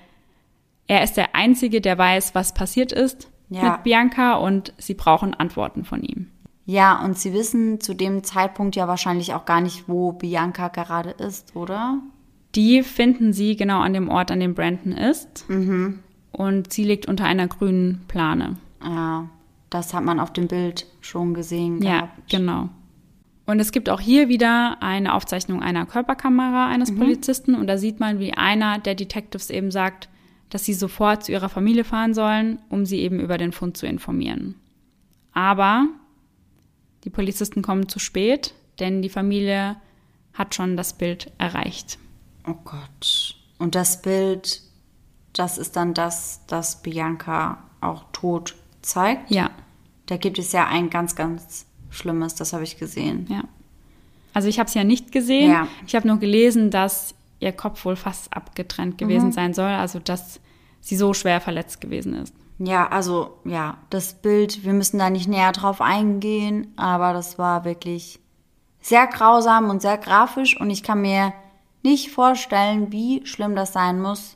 [0.88, 3.72] er ist der Einzige, der weiß, was passiert ist Ja.
[3.74, 6.30] mit Bianca und sie brauchen Antworten von ihm.
[6.66, 11.12] Ja, und sie wissen zu dem Zeitpunkt ja wahrscheinlich auch gar nicht, wo Bianca gerade
[11.12, 12.00] ist, oder?
[12.56, 15.46] Die finden sie genau an dem Ort, an dem Brandon ist.
[16.34, 18.58] Und sie liegt unter einer grünen Plane.
[18.84, 19.30] Ja,
[19.70, 22.30] das hat man auf dem Bild schon gesehen Ja, gehabt.
[22.30, 22.70] genau.
[23.46, 28.00] Und es gibt auch hier wieder eine Aufzeichnung einer Körperkamera eines Polizisten und da sieht
[28.00, 30.10] man, wie einer der Detectives eben sagt,
[30.50, 33.86] dass sie sofort zu ihrer Familie fahren sollen, um sie eben über den Fund zu
[33.86, 34.56] informieren.
[35.34, 35.88] Aber
[37.04, 39.76] die Polizisten kommen zu spät, denn die Familie
[40.34, 41.98] hat schon das Bild erreicht.
[42.48, 43.36] Oh Gott.
[43.60, 44.62] Und das Bild,
[45.34, 49.30] das ist dann das, das Bianca auch tot zeigt.
[49.32, 49.50] Ja,
[50.06, 53.28] Da gibt es ja ein ganz, ganz Schlimmes, das habe ich gesehen.
[53.30, 53.44] ja.
[54.36, 55.52] Also ich habe es ja nicht gesehen.
[55.52, 55.68] Ja.
[55.86, 60.40] Ich habe nur gelesen, dass ihr Kopf wohl fast abgetrennt gewesen sein soll, also dass
[60.82, 62.34] sie so schwer verletzt gewesen ist.
[62.58, 67.64] Ja, also ja, das Bild, wir müssen da nicht näher drauf eingehen, aber das war
[67.64, 68.20] wirklich
[68.82, 71.32] sehr grausam und sehr grafisch und ich kann mir
[71.84, 74.36] nicht vorstellen, wie schlimm das sein muss,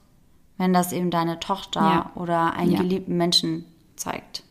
[0.57, 2.11] wenn das eben deine Tochter Ja.
[2.15, 2.79] oder einen Ja.
[2.79, 3.65] geliebten Menschen
[3.95, 4.43] zeigt.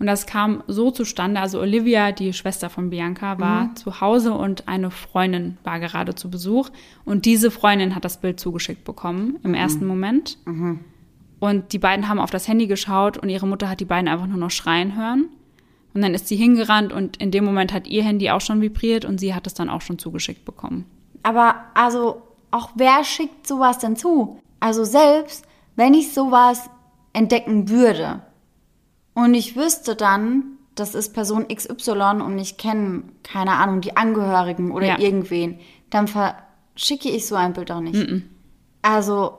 [0.00, 4.66] Und das kam so zustande, also Olivia, die Schwester von Bianca, war zu Hause und
[4.66, 6.68] eine Freundin war gerade zu Besuch.
[7.04, 10.36] Und diese Freundin hat das Bild zugeschickt bekommen im ersten Moment.
[11.38, 14.26] Und die beiden haben auf das Handy geschaut und ihre Mutter hat die beiden einfach
[14.26, 15.28] nur noch schreien hören.
[15.94, 19.04] Und dann ist sie hingerannt und in dem Moment hat ihr Handy auch schon vibriert
[19.04, 20.86] und sie hat es dann auch schon zugeschickt bekommen.
[21.22, 24.40] Aber also, auch wer schickt sowas denn zu?
[24.60, 25.44] Also selbst,
[25.76, 26.68] wenn ich sowas
[27.12, 28.22] entdecken würde
[29.14, 34.72] und ich wüsste dann, das ist Person XY und ich kenne, keine Ahnung, die Angehörigen
[34.72, 34.98] oder Ja.
[34.98, 35.58] irgendwen,
[35.90, 38.24] dann verschicke ich so ein Bild auch nicht.
[38.82, 39.34] Also,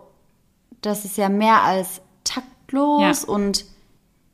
[0.81, 3.33] das ist ja mehr als taktlos Ja.
[3.33, 3.65] und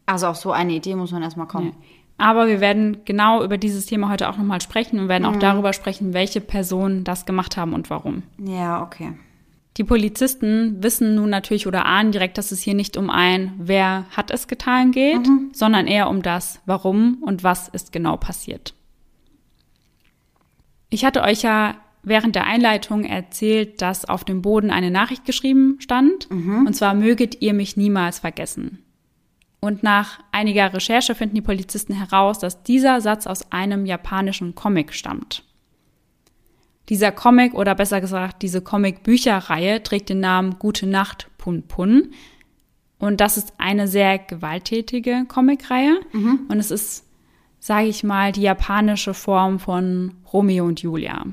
[0.06, 1.74] also auf so eine Idee muss man erstmal kommen.
[2.18, 5.74] Aber wir werden genau über dieses Thema heute auch nochmal sprechen und werden auch darüber
[5.74, 8.22] sprechen, welche Personen das gemacht haben und warum.
[8.38, 9.14] Ja, okay.
[9.78, 14.06] Die Polizisten wissen nun natürlich oder ahnen direkt, dass es hier nicht um ein Wer
[14.12, 18.74] hat es getan geht, sondern eher um das Warum und was ist genau passiert.
[20.90, 25.78] Ich hatte euch ja während der Einleitung erzählt, dass auf dem Boden eine Nachricht geschrieben
[25.80, 28.80] stand, und zwar möget ihr mich niemals vergessen.
[29.62, 34.94] Und nach einiger Recherche finden die Polizisten heraus, dass dieser Satz aus einem japanischen Comic
[34.94, 35.44] stammt.
[36.90, 42.12] Dieser Comic oder besser gesagt diese Comic-Bücherreihe trägt den Namen Gute Nacht Pun Pun.
[43.00, 46.00] Und das ist eine sehr gewalttätige Comicreihe.
[46.50, 47.06] Und es ist,
[47.60, 51.26] sage ich mal, die japanische Form von Romeo und Julia.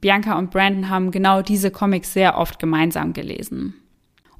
[0.00, 3.74] Bianca und Brandon haben genau diese Comics sehr oft gemeinsam gelesen.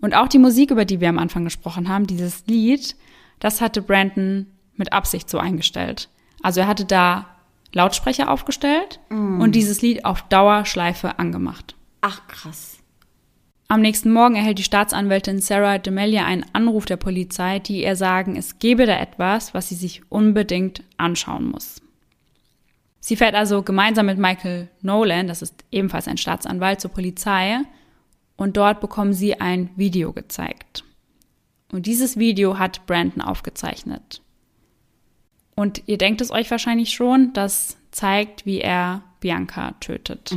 [0.01, 2.97] Und auch die Musik, über die wir am Anfang gesprochen haben, dieses Lied,
[3.41, 6.11] das hatte Brandon mit Absicht so eingestellt.
[6.43, 7.34] Also er hatte da
[7.75, 11.75] Lautsprecher aufgestellt und dieses Lied auf Dauerschleife angemacht.
[12.01, 12.79] Ach, krass.
[13.67, 18.37] Am nächsten Morgen erhält die Staatsanwältin Sarah Demelia einen Anruf der Polizei, die ihr sagen,
[18.37, 21.81] es gebe da etwas, was sie sich unbedingt anschauen muss.
[23.01, 27.59] Sie fährt also gemeinsam mit Michael Nolan, das ist ebenfalls ein Staatsanwalt, zur Polizei
[28.37, 30.85] und dort bekommen sie ein Video gezeigt.
[31.73, 34.23] Und dieses Video hat Brandon aufgezeichnet.
[35.57, 40.37] Und ihr denkt es euch wahrscheinlich schon, das zeigt, wie er Bianca tötet.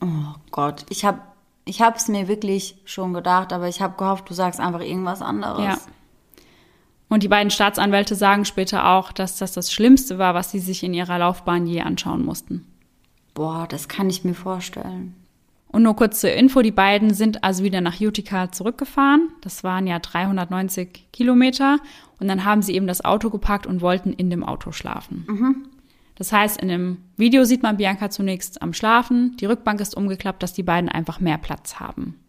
[0.00, 1.20] Oh Gott, ich habe
[1.66, 5.22] Ich habe es mir wirklich schon gedacht, aber ich habe gehofft, du sagst einfach irgendwas
[5.22, 5.64] anderes.
[5.64, 5.78] Ja.
[7.08, 10.82] Und die beiden Staatsanwälte sagen später auch, dass das das Schlimmste war, was sie sich
[10.82, 12.66] in ihrer Laufbahn je anschauen mussten.
[13.34, 15.14] Boah, das kann ich mir vorstellen.
[15.74, 19.30] Und nur kurz zur Info, die beiden sind also wieder nach Utica zurückgefahren.
[19.40, 21.78] Das waren ja 390 Kilometer.
[22.20, 25.24] Und dann haben sie eben das Auto geparkt und wollten in dem Auto schlafen.
[25.26, 25.66] Mhm.
[26.14, 29.36] Das heißt, in dem Video sieht man Bianca zunächst am Schlafen.
[29.38, 32.20] Die Rückbank ist umgeklappt, dass die beiden einfach mehr Platz haben.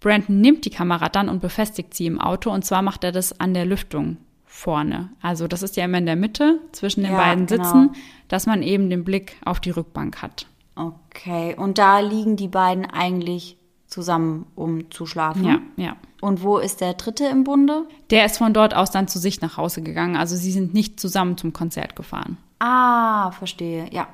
[0.00, 2.50] Brandon nimmt die Kamera dann und befestigt sie im Auto.
[2.50, 5.10] Und zwar macht er das an der Lüftung vorne.
[5.22, 7.62] Also das ist ja immer in der Mitte zwischen den Ja, beiden genau.
[7.62, 7.90] Sitzen,
[8.26, 10.48] dass man eben den Blick auf die Rückbank hat.
[10.76, 13.56] Okay, und da liegen die beiden eigentlich
[13.86, 15.44] zusammen, um zu schlafen.
[15.44, 15.96] Ja, ja.
[16.20, 17.86] Und wo ist der dritte im Bunde?
[18.10, 20.16] Der ist von dort aus dann zu sich nach Hause gegangen.
[20.16, 22.38] Also sie sind nicht zusammen zum Konzert gefahren.
[22.58, 23.88] Ah, verstehe.
[23.92, 24.08] Ja.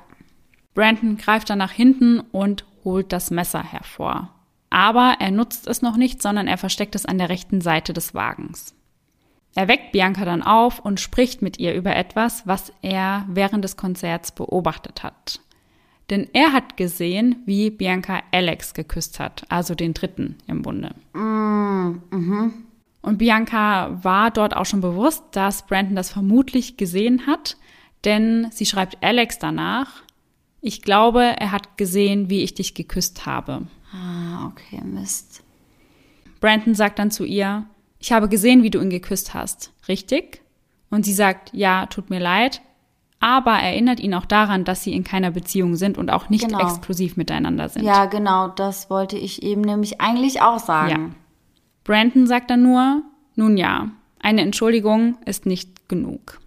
[0.73, 4.29] Brandon greift dann nach hinten und holt das Messer hervor.
[4.69, 8.13] Aber er nutzt es noch nicht, sondern er versteckt es an der rechten Seite des
[8.13, 8.75] Wagens.
[9.53, 13.75] Er weckt Bianca dann auf und spricht mit ihr über etwas, was er während des
[13.75, 15.41] Konzerts beobachtet hat.
[16.11, 20.93] Denn er hat gesehen, wie Bianca Alex geküsst hat, also den dritten im Bunde.
[21.13, 27.55] Und Bianca war dort auch schon bewusst, dass Brandon das vermutlich gesehen hat,
[28.03, 30.03] denn sie schreibt Alex danach,
[30.59, 33.67] ich glaube, er hat gesehen, wie ich dich geküsst habe.
[33.93, 35.43] Ah, okay, Mist.
[36.41, 37.65] Brandon sagt dann zu ihr,
[37.99, 40.41] ich habe gesehen, wie du ihn geküsst hast, richtig?
[40.89, 42.61] Und sie sagt, ja, tut mir leid,
[43.21, 46.59] aber erinnert ihn auch daran, dass sie in keiner Beziehung sind und auch nicht Genau.
[46.59, 47.83] exklusiv miteinander sind.
[47.83, 50.89] Ja, genau, das wollte ich eben nämlich eigentlich auch sagen.
[50.91, 51.15] Ja.
[51.83, 53.03] Brandon sagt dann nur,
[53.35, 56.39] nun ja, eine Entschuldigung ist nicht genug.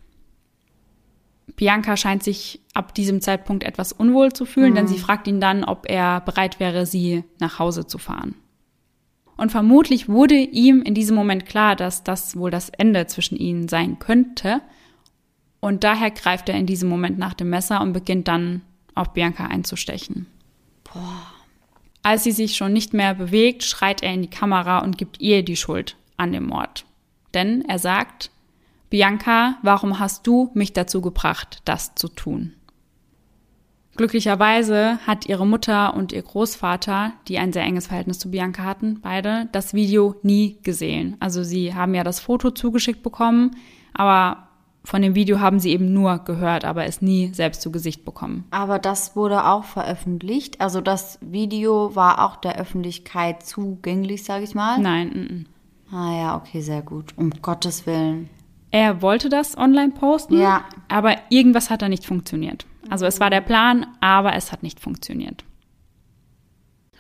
[1.57, 5.63] Bianca scheint sich ab diesem Zeitpunkt etwas unwohl zu fühlen, denn sie fragt ihn dann,
[5.63, 8.35] ob er bereit wäre, sie nach Hause zu fahren.
[9.37, 13.69] Und vermutlich wurde ihm in diesem Moment klar, dass das wohl das Ende zwischen ihnen
[13.69, 14.61] sein könnte.
[15.65, 18.61] Und daher greift er in diesem Moment nach dem Messer und beginnt dann
[18.95, 20.27] auf Bianca einzustechen.
[22.03, 25.43] Als sie sich schon nicht mehr bewegt, schreit er in die Kamera und gibt ihr
[25.43, 26.85] die Schuld an dem Mord.
[27.33, 28.31] Denn er sagt,
[28.91, 32.53] Bianca, warum hast du mich dazu gebracht, das zu tun?
[33.97, 39.01] Glücklicherweise hat ihre Mutter und ihr Großvater, die ein sehr enges Verhältnis zu Bianca hatten,
[39.01, 41.17] beide das Video nie gesehen.
[41.21, 43.57] Also sie haben ja das Foto zugeschickt bekommen,
[43.95, 44.49] aber
[44.85, 48.45] von dem Video haben sie eben nur gehört, aber es nie selbst zu Gesicht bekommen.
[48.51, 50.61] Aber das wurde auch veröffentlicht.
[50.61, 54.79] Also das Video war auch der Öffentlichkeit zugänglich, sage ich mal.
[54.79, 55.47] Nein, mm, mm.
[55.97, 57.15] Ah ja, okay, sehr gut.
[57.17, 58.29] Um Gottes Willen.
[58.71, 60.65] Er wollte das online posten, Ja.
[60.89, 62.67] aber irgendwas hat da nicht funktioniert.
[62.91, 65.45] Also es war der Plan, aber es hat nicht funktioniert.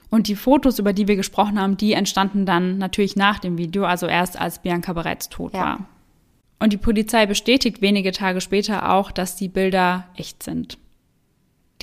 [0.08, 3.84] Und die Fotos, über die wir gesprochen haben, die entstanden dann natürlich nach dem Video,
[3.84, 5.60] also erst als Bianca bereits tot Ja.
[5.60, 5.78] war.
[6.64, 10.78] Und die Polizei bestätigt wenige Tage später auch, dass die Bilder echt sind.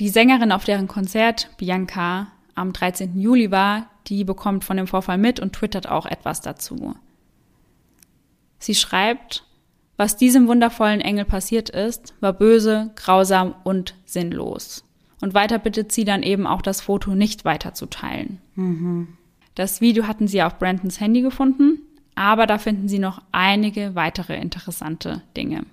[0.00, 3.16] Die Sängerin, auf deren Konzert Bianca am 13.
[3.16, 6.96] Juli war, die bekommt von dem Vorfall mit und twittert auch etwas dazu.
[8.58, 9.44] Sie schreibt,
[9.96, 14.82] was diesem wundervollen Engel passiert ist, war böse, grausam und sinnlos.
[15.20, 18.40] Und weiter bittet sie dann eben auch das Foto nicht weiterzuteilen.
[19.54, 21.81] Das Video hatten sie auf Brandons Handy gefunden,
[22.14, 25.64] aber da finden sie noch einige weitere interessante Dinge.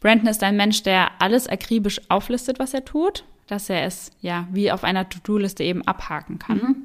[0.00, 4.46] Brandon ist ein Mensch, der alles akribisch auflistet, was er tut, dass er es ja
[4.52, 6.76] wie auf einer To-Do-Liste eben abhaken kann.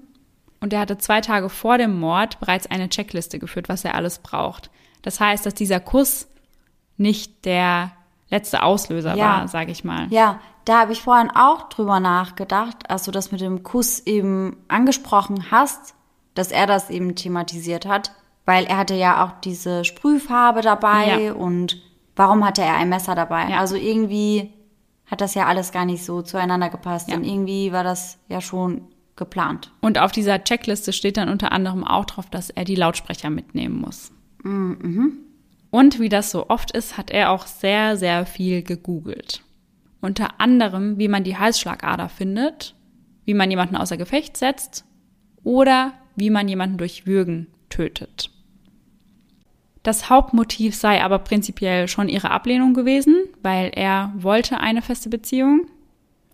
[0.62, 4.20] Und er hatte zwei Tage vor dem Mord bereits eine Checkliste geführt, was er alles
[4.20, 4.70] braucht.
[5.02, 6.28] Das heißt, dass dieser Kuss
[6.98, 7.92] nicht der
[8.30, 9.26] letzte Auslöser Ja.
[9.26, 10.08] war, sage ich mal.
[10.12, 14.58] Ja, da habe ich vorhin auch drüber nachgedacht, als du das mit dem Kuss eben
[14.68, 15.96] angesprochen hast,
[16.36, 18.12] dass er das eben thematisiert hat,
[18.50, 21.34] weil er hatte ja auch diese Sprühfarbe dabei Ja.
[21.34, 21.80] und
[22.16, 23.48] warum hatte er ein Messer dabei?
[23.52, 23.60] Ja.
[23.60, 24.52] Also irgendwie
[25.06, 27.16] hat das ja alles gar nicht so zueinander gepasst Ja.
[27.16, 28.82] und irgendwie war das ja schon
[29.16, 29.72] geplant.
[29.82, 33.80] Und auf dieser Checkliste steht dann unter anderem auch drauf, dass er die Lautsprecher mitnehmen
[33.80, 34.12] muss.
[35.72, 39.44] Und wie das so oft ist, hat er auch sehr, sehr viel gegoogelt.
[40.02, 42.74] Unter anderem, wie man die Halsschlagader findet,
[43.26, 44.86] wie man jemanden außer Gefecht setzt
[45.44, 48.32] oder wie man jemanden durch Würgen tötet.
[49.90, 55.66] Das Hauptmotiv sei aber prinzipiell schon ihre Ablehnung gewesen, weil er wollte eine feste Beziehung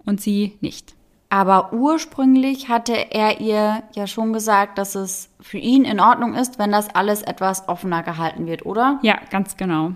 [0.03, 0.93] und sie nicht.
[1.29, 6.59] Aber ursprünglich hatte er ihr ja schon gesagt, dass es für ihn in Ordnung ist,
[6.59, 8.99] wenn das alles etwas offener gehalten wird, oder?
[9.03, 9.93] Ja, ganz genau.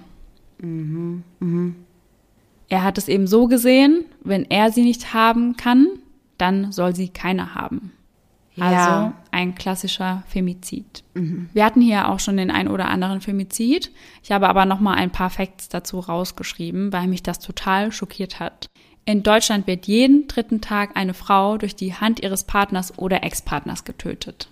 [2.70, 5.86] Er hat es eben so gesehen, wenn er sie nicht haben kann,
[6.38, 7.92] dann soll sie keine haben.
[8.58, 9.14] Also Ja.
[9.32, 11.04] ein klassischer Femizid.
[11.54, 13.92] Wir hatten hier auch schon den ein oder anderen Femizid.
[14.24, 18.40] Ich habe aber noch mal ein paar Facts dazu rausgeschrieben, weil mich das total schockiert
[18.40, 18.68] hat.
[19.06, 23.84] In Deutschland wird jeden dritten Tag eine Frau durch die Hand ihres Partners oder Ex-Partners
[23.84, 24.50] getötet.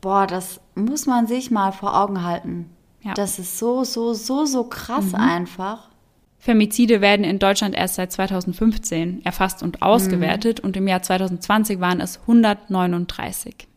[0.00, 2.70] Boah, das muss man sich mal vor Augen halten.
[3.02, 3.14] Ja.
[3.14, 5.87] Das ist so, so, so, so krass einfach.
[6.48, 12.00] Femizide werden in Deutschland erst seit 2015 erfasst und ausgewertet und im Jahr 2020 waren
[12.00, 13.68] es 139.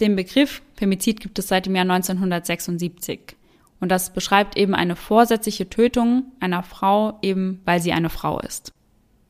[0.00, 3.36] Den Begriff Femizid gibt es seit dem Jahr 1976
[3.78, 8.72] und das beschreibt eben eine vorsätzliche Tötung einer Frau eben, weil sie eine Frau ist.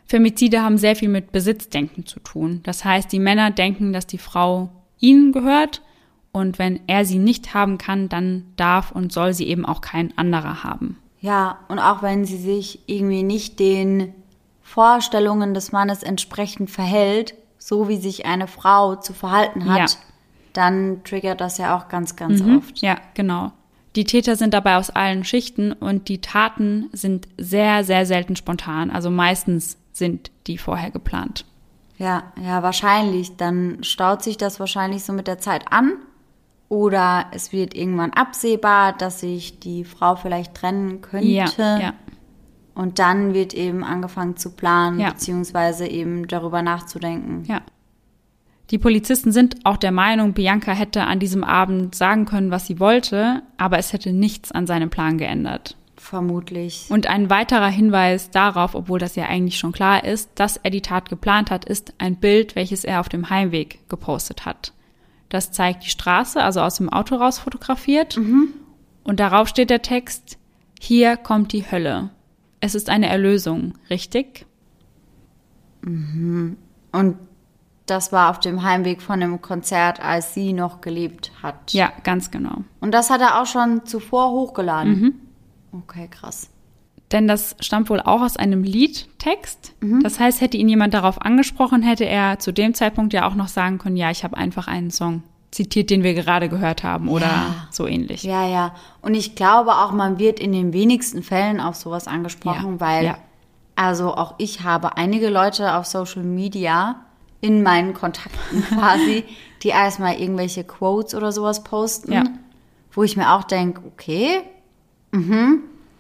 [0.07, 2.61] Femizide haben sehr viel mit Besitzdenken zu tun.
[2.63, 5.83] Das heißt, die Männer denken, dass die Frau ihnen gehört
[6.33, 10.17] und wenn er sie nicht haben kann, dann darf und soll sie eben auch kein
[10.17, 10.97] anderer haben.
[11.25, 14.13] Ja, und auch wenn sie sich irgendwie nicht den
[14.63, 19.97] Vorstellungen des Mannes entsprechend verhält, so wie sich eine Frau zu verhalten hat, Ja.
[20.53, 22.59] dann triggert das ja auch ganz, ganz Mhm.
[22.59, 22.79] oft.
[22.81, 23.53] Ja, genau.
[23.97, 28.91] Die Täter sind dabei aus allen Schichten und die Taten sind sehr, sehr selten spontan.
[28.91, 31.47] Also meistens sind die vorher geplant.
[31.97, 33.37] Ja, ja, wahrscheinlich.
[33.37, 35.95] Dann staut sich das wahrscheinlich so mit der Zeit an.
[36.75, 41.29] Oder es wird irgendwann absehbar, dass sich die Frau vielleicht trennen könnte.
[41.29, 41.93] Ja, ja.
[42.75, 45.11] Und dann wird eben angefangen zu planen, Ja.
[45.11, 47.45] beziehungsweise eben darüber nachzudenken.
[47.47, 47.63] Ja.
[48.71, 52.81] Die Polizisten sind auch der Meinung, Bianca hätte an diesem Abend sagen können, was sie
[52.81, 55.77] wollte, aber es hätte nichts an seinem Plan geändert.
[55.97, 56.87] Vermutlich.
[56.91, 60.83] Und ein weiterer Hinweis darauf, obwohl das ja eigentlich schon klar ist, dass er die
[60.83, 64.73] Tat geplant hat, ist ein Bild, welches er auf dem Heimweg gepostet hat.
[65.35, 68.17] Das zeigt die Straße, also aus dem Auto raus fotografiert.
[69.03, 70.39] Und darauf steht der Text,
[70.79, 72.11] hier kommt die Hölle.
[72.61, 74.47] Es ist eine Erlösung, richtig?
[75.83, 76.57] Und
[77.87, 81.73] das war auf dem Heimweg von dem Konzert, als sie noch gelebt hat.
[81.73, 82.63] Ja, ganz genau.
[82.79, 85.01] Und das hat er auch schon zuvor hochgeladen.
[85.01, 85.15] Mhm.
[85.73, 86.49] Okay, krass.
[87.13, 89.73] Denn das stammt wohl auch aus einem Liedtext.
[90.03, 93.49] Das heißt, hätte ihn jemand darauf angesprochen, hätte er zu dem Zeitpunkt ja auch noch
[93.49, 97.27] sagen können, ja, ich habe einfach einen Song zitiert, den wir gerade gehört haben oder
[97.27, 97.69] Ja.
[97.71, 98.25] so ähnlich.
[98.25, 98.75] Ja, ja.
[99.03, 103.05] Und ich glaube auch, man wird in den wenigsten Fällen auf sowas angesprochen, Ja, weil,
[103.05, 103.19] ja.
[103.77, 106.97] also auch ich habe einige Leute auf Social Media
[107.41, 109.23] in meinen Kontakten quasi,
[109.63, 112.41] die erstmal irgendwelche Quotes oder sowas posten,
[112.93, 114.41] wo ich mir auch denke, okay,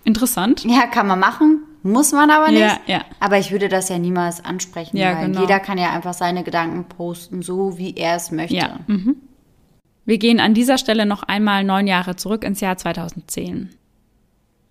[0.05, 0.65] Interessant.
[0.65, 2.61] ja, kann man machen, muss man aber nicht.
[2.61, 3.05] Ja, ja.
[3.21, 5.41] Aber ich würde das ja niemals ansprechen, Ja, weil genau.
[5.41, 8.55] jeder kann ja einfach seine Gedanken posten, so wie er es möchte.
[8.57, 8.81] Ja.
[8.87, 9.17] Mhm.
[10.05, 13.71] Wir gehen an dieser Stelle noch einmal neun Jahre zurück ins Jahr 2010.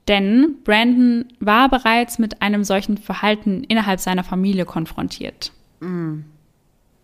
[0.08, 5.52] Denn Brandon war bereits mit einem solchen Verhalten innerhalb seiner Familie konfrontiert.
[5.82, 6.24] Im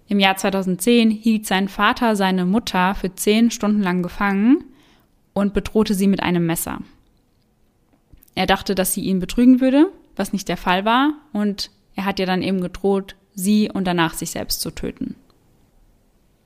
[0.08, 4.64] Jahr 2010 hielt sein Vater seine Mutter für zehn Stunden lang gefangen
[5.34, 6.80] und bedrohte sie mit einem Messer.
[8.40, 12.20] Er dachte, dass sie ihn betrügen würde, was nicht der Fall war, und er hat
[12.20, 15.16] ihr dann eben gedroht, sie und danach sich selbst zu töten.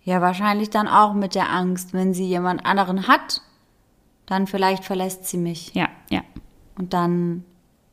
[0.03, 3.43] Ja, wahrscheinlich dann auch mit der Angst, wenn sie jemand anderen hat,
[4.25, 5.75] dann vielleicht verlässt sie mich.
[5.75, 6.23] Ja, ja.
[6.79, 7.45] Und dann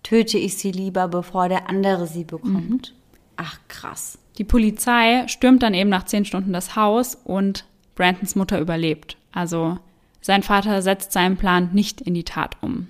[0.02, 2.94] töte ich sie lieber, bevor der andere sie bekommt.
[3.36, 4.18] Ach, krass.
[4.38, 9.18] Die Polizei stürmt dann eben nach zehn Stunden das Haus und Brandons Mutter überlebt.
[9.32, 9.76] Also
[10.22, 12.88] sein Vater setzt seinen Plan nicht in die Tat um.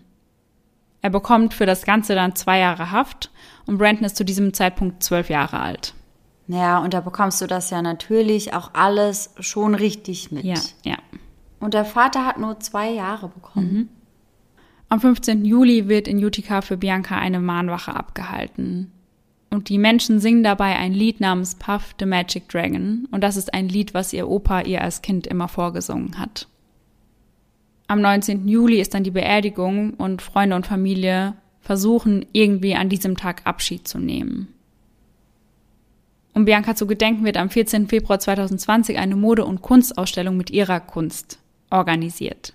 [1.03, 3.31] Er bekommt für das Ganze dann zwei Jahre Haft
[3.67, 5.95] und Brandon ist zu diesem Zeitpunkt zwölf Jahre alt.
[6.47, 10.45] Ja, und da bekommst du das ja natürlich auch alles schon richtig mit.
[10.45, 10.97] Ja, ja.
[11.61, 13.89] Und der Vater hat nur zwei Jahre bekommen.
[14.89, 15.45] Am 15.
[15.45, 18.91] Juli wird in Utica für Bianca eine Mahnwache abgehalten.
[19.51, 23.07] Und die Menschen singen dabei ein Lied namens Puff the Magic Dragon.
[23.13, 26.49] Und das ist ein Lied, was ihr Opa ihr als Kind immer vorgesungen hat.
[27.91, 28.47] Am 19.
[28.47, 33.89] Juli ist dann die Beerdigung und Freunde und Familie versuchen irgendwie an diesem Tag Abschied
[33.89, 34.47] zu nehmen.
[36.33, 37.89] Um Bianca zu gedenken wird am 14.
[37.89, 42.55] Februar 2020 eine Mode- und Kunstausstellung mit ihrer Kunst organisiert.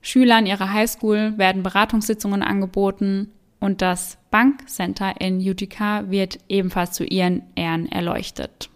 [0.00, 3.28] Schüler an ihrer Highschool werden Beratungssitzungen angeboten
[3.60, 8.70] und das Bankcenter in Utica wird ebenfalls zu ihren Ehren erleuchtet.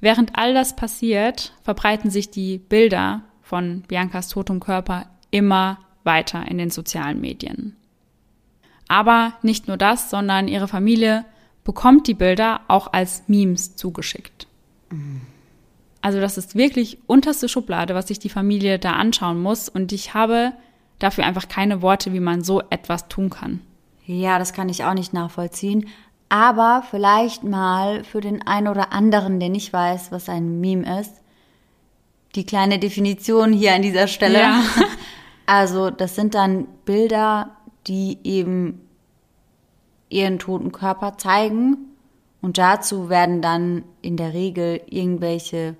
[0.00, 6.58] Während all das passiert, verbreiten sich die Bilder von Biancas totem Körper immer weiter in
[6.58, 7.76] den sozialen Medien.
[8.88, 11.24] Aber nicht nur das, sondern ihre Familie
[11.62, 14.46] bekommt die Bilder auch als Memes zugeschickt.
[16.00, 19.68] Also das ist wirklich unterste Schublade, was sich die Familie da anschauen muss.
[19.68, 20.52] Und ich habe
[20.98, 23.60] dafür einfach keine Worte, wie man so etwas tun kann.
[24.06, 25.88] Ja, das kann ich auch nicht nachvollziehen.
[26.28, 31.14] Aber vielleicht mal für den einen oder anderen, der nicht weiß, was ein Meme ist,
[32.34, 34.40] die kleine Definition hier an dieser Stelle.
[34.40, 34.62] Ja.
[35.46, 37.50] Also das sind dann Bilder,
[37.86, 38.80] die eben
[40.08, 41.76] ihren toten Körper zeigen
[42.40, 45.76] und dazu werden dann in der Regel irgendwelche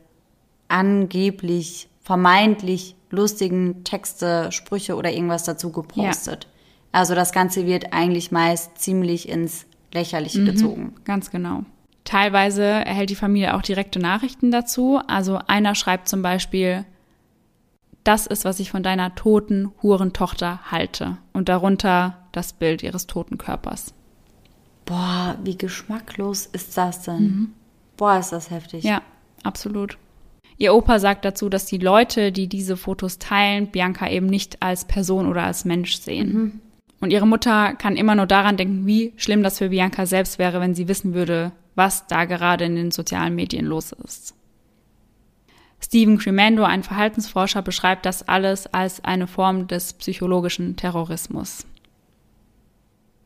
[0.68, 6.44] angeblich, vermeintlich lustigen Texte, Sprüche oder irgendwas dazu gepostet.
[6.44, 6.50] Ja.
[6.92, 10.94] Also das Ganze wird eigentlich meist ziemlich ins Lächerliche mhm, gezogen.
[11.04, 11.64] Ganz genau.
[12.04, 15.00] Teilweise erhält die Familie auch direkte Nachrichten dazu.
[15.06, 16.84] Also einer schreibt zum Beispiel,
[18.04, 21.16] das ist, was ich von deiner toten Hurentochter halte.
[21.32, 23.94] Und darunter das Bild ihres toten Körpers.
[24.84, 27.22] Boah, wie geschmacklos ist das denn?
[27.22, 27.52] Mhm.
[27.96, 28.84] Boah, ist das heftig.
[28.84, 29.00] Ja,
[29.42, 29.96] absolut.
[30.58, 34.84] Ihr Opa sagt dazu, dass die Leute, die diese Fotos teilen, Bianca eben nicht als
[34.84, 36.32] Person oder als Mensch sehen.
[36.32, 36.60] Mhm.
[37.00, 40.60] Und ihre Mutter kann immer nur daran denken, wie schlimm das für Bianca selbst wäre,
[40.60, 44.34] wenn sie wissen würde, was da gerade in den sozialen Medien los ist.
[45.80, 51.66] Stephen Cremando, ein Verhaltensforscher, beschreibt das alles als eine Form des psychologischen Terrorismus.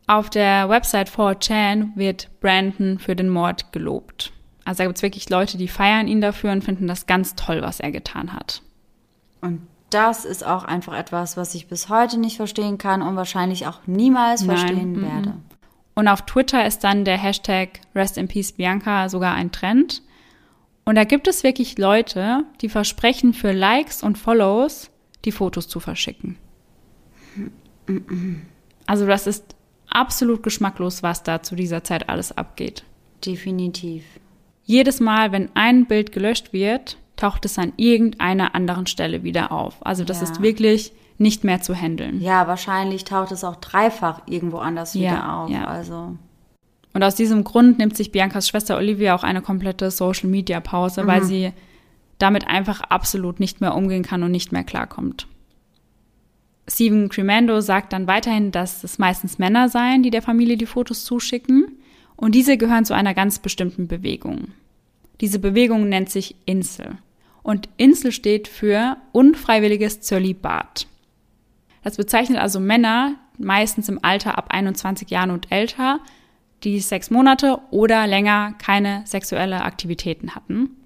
[0.09, 4.32] Auf der Website 4chan wird Brandon für den Mord gelobt.
[4.64, 7.62] Also da gibt es wirklich Leute, die feiern ihn dafür und finden das ganz toll,
[7.62, 8.62] was er getan hat.
[9.40, 13.66] Und das ist auch einfach etwas, was ich bis heute nicht verstehen kann und wahrscheinlich
[13.66, 14.59] auch niemals Nein.
[14.59, 15.03] verstehen mm -mm.
[15.03, 15.34] werde.
[15.99, 20.01] Und auf Twitter ist dann der Hashtag Rest in Peace Bianca sogar ein Trend.
[20.84, 24.92] Und da gibt es wirklich Leute, die versprechen für Likes und Follows
[25.24, 26.38] die Fotos zu verschicken.
[28.86, 29.57] Also das ist
[29.90, 32.84] absolut geschmacklos, was da zu dieser Zeit alles abgeht.
[33.26, 34.05] Definitiv.
[34.62, 39.84] Jedes Mal, wenn ein Bild gelöscht wird, taucht es an irgendeiner anderen Stelle wieder auf.
[39.84, 40.28] Also das ja.
[40.28, 42.21] ist wirklich nicht mehr zu handeln.
[42.21, 45.51] Ja, wahrscheinlich taucht es auch dreifach irgendwo anders ja, wieder auf.
[45.51, 45.64] Ja.
[45.66, 46.16] Also
[46.95, 51.05] und aus diesem Grund nimmt sich Biancas Schwester Olivia auch eine komplette Social Media Pause,
[51.05, 51.07] mhm.
[51.07, 51.53] weil sie
[52.19, 55.27] damit einfach absolut nicht mehr umgehen kann und nicht mehr klarkommt.
[56.66, 61.05] Steven Cremando sagt dann weiterhin, dass es meistens Männer seien, die der Familie die Fotos
[61.05, 61.79] zuschicken.
[62.16, 64.49] Und diese gehören zu einer ganz bestimmten Bewegung.
[65.21, 66.99] Diese Bewegung nennt sich Insel.
[67.43, 70.89] Und Insel steht für unfreiwilliges Zölibat.
[71.89, 76.01] Das bezeichnet also Männer, meistens im Alter ab 21 Jahren und älter,
[76.62, 80.76] die sechs Monate oder länger keine sexuelle Aktivitäten hatten,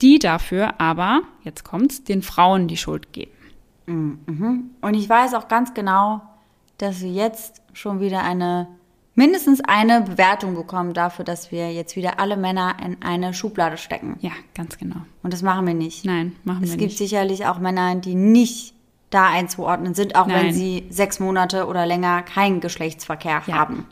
[0.00, 3.32] die dafür aber, jetzt kommt's, den Frauen die Schuld geben.
[3.84, 4.70] Mhm.
[4.80, 6.22] Und ich weiß auch ganz genau,
[6.78, 8.68] dass wir jetzt schon wieder eine,
[9.14, 14.16] mindestens eine Bewertung bekommen dafür, dass wir jetzt wieder alle Männer in eine Schublade stecken.
[14.22, 15.02] Ja, ganz genau.
[15.22, 16.06] Und das machen wir nicht.
[16.06, 16.92] Nein, machen es wir nicht.
[16.92, 18.77] Es gibt sicherlich auch Männer, die nicht
[19.10, 20.46] da einzuordnen sind, auch Nein.
[20.46, 23.54] wenn sie sechs Monate oder länger keinen Geschlechtsverkehr ja.
[23.54, 23.86] haben.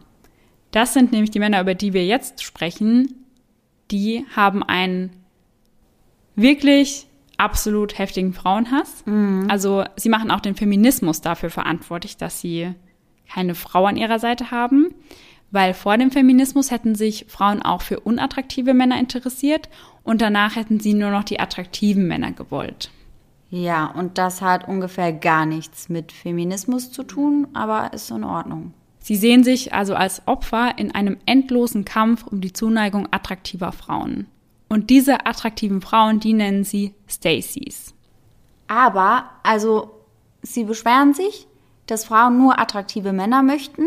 [0.70, 3.26] Das sind nämlich die Männer, über die wir jetzt sprechen.
[3.90, 5.10] Die haben einen
[6.34, 7.06] wirklich
[7.38, 9.04] absolut heftigen Frauenhass.
[9.06, 9.46] Mhm.
[9.48, 12.74] Also sie machen auch den Feminismus dafür verantwortlich, dass sie
[13.32, 14.94] keine Frau an ihrer Seite haben.
[15.50, 19.68] Weil vor dem Feminismus hätten sich Frauen auch für unattraktive Männer interessiert
[20.02, 22.90] und danach hätten sie nur noch die attraktiven Männer gewollt.
[23.56, 28.74] Ja, und das hat ungefähr gar nichts mit Feminismus zu tun, aber ist in Ordnung.
[28.98, 34.26] Sie sehen sich also als Opfer in einem endlosen Kampf um die Zuneigung attraktiver Frauen.
[34.68, 37.94] Und diese attraktiven Frauen, die nennen sie Stacys.
[38.68, 39.90] Aber, also,
[40.42, 41.46] sie beschweren sich,
[41.86, 43.86] dass Frauen nur attraktive Männer möchten.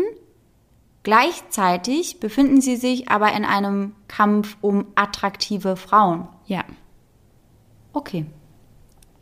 [1.04, 6.26] Gleichzeitig befinden sie sich aber in einem Kampf um attraktive Frauen.
[6.46, 6.64] Ja.
[7.92, 8.26] Okay.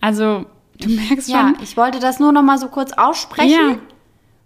[0.00, 0.46] Also,
[0.80, 1.54] du merkst schon.
[1.54, 3.50] Ja, ich wollte das nur noch mal so kurz aussprechen.
[3.50, 3.78] Ja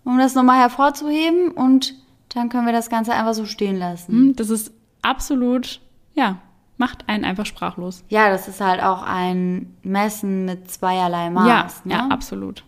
[0.05, 1.95] um das nochmal hervorzuheben und
[2.35, 4.13] dann können wir das Ganze einfach so stehen lassen.
[4.13, 4.73] Hm, das ist
[5.03, 5.81] absolut,
[6.15, 6.39] ja,
[6.77, 8.05] macht einen einfach sprachlos.
[8.09, 11.49] Ja, das ist halt auch ein Messen mit zweierlei Maß.
[11.49, 11.95] Ja, ne?
[11.95, 12.65] ja, absolut.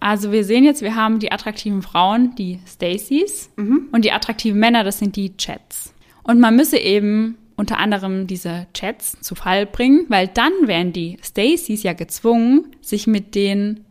[0.00, 3.88] Also wir sehen jetzt, wir haben die attraktiven Frauen, die Stacys, mhm.
[3.92, 5.94] und die attraktiven Männer, das sind die Chats.
[6.22, 11.18] Und man müsse eben unter anderem diese Chats zu Fall bringen, weil dann wären die
[11.22, 13.84] Stacys ja gezwungen, sich mit den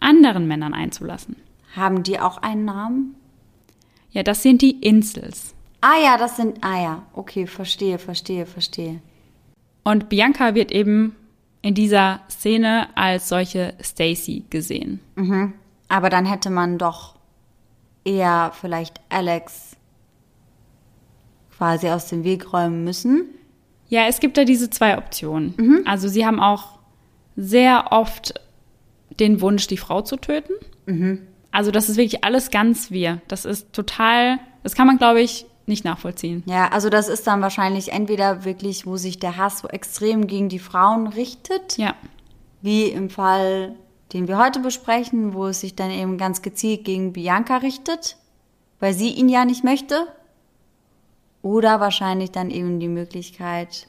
[0.00, 1.36] anderen Männern einzulassen.
[1.74, 3.14] Haben die auch einen Namen?
[4.10, 5.54] Ja, das sind die Insels.
[5.82, 9.00] Ah ja, das sind, ah ja, okay, verstehe, verstehe, verstehe.
[9.84, 11.14] Und Bianca wird eben
[11.62, 15.00] in dieser Szene als solche Stacy gesehen.
[15.16, 15.52] Mhm.
[15.88, 17.16] Aber dann hätte man doch
[18.04, 19.65] eher vielleicht Alex
[21.56, 23.26] quasi aus dem Weg räumen müssen.
[23.88, 25.54] Ja, es gibt da diese zwei Optionen.
[25.56, 25.82] Mhm.
[25.84, 26.78] Also sie haben auch
[27.36, 28.34] sehr oft
[29.20, 30.52] den Wunsch, die Frau zu töten.
[30.86, 31.26] Mhm.
[31.52, 33.20] Also das ist wirklich alles ganz wir.
[33.28, 36.42] Das ist total, Das kann man, glaube ich, nicht nachvollziehen.
[36.46, 40.48] Ja, also das ist dann wahrscheinlich entweder wirklich, wo sich der Hass so extrem gegen
[40.48, 41.94] die Frauen richtet, Ja,
[42.62, 43.74] wie im Fall,
[44.12, 48.16] den wir heute besprechen, wo es sich dann eben ganz gezielt gegen Bianca richtet,
[48.80, 50.06] weil sie ihn ja nicht möchte.
[51.46, 53.86] Oder wahrscheinlich dann eben die Möglichkeit,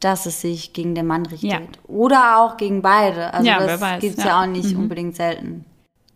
[0.00, 1.48] dass es sich gegen den Mann richtet.
[1.48, 1.60] Ja.
[1.86, 3.32] Oder auch gegen beide.
[3.32, 4.30] Also Ja, das weiß, gibt's ja.
[4.30, 4.46] ja.
[4.46, 4.50] Mhm.
[4.50, 5.64] auch nicht unbedingt selten.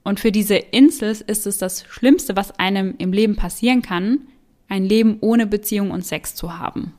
[0.02, 4.22] Und für diese Insels ist es das Schlimmste, was einem im Leben passieren kann,
[4.66, 6.94] ein Leben ohne Beziehung und Sex zu haben.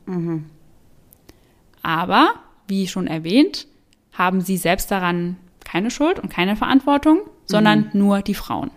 [1.83, 2.35] Aber,
[2.69, 3.67] wie schon erwähnt,
[4.13, 8.71] haben sie selbst daran keine Schuld und keine Verantwortung, sondern nur die Frauen.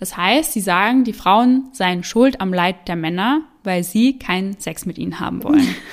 [0.00, 4.58] Das heißt, sie sagen, die Frauen seien schuld am Leid der Männer, weil sie keinen
[4.58, 5.74] Sex mit ihnen haben wollen.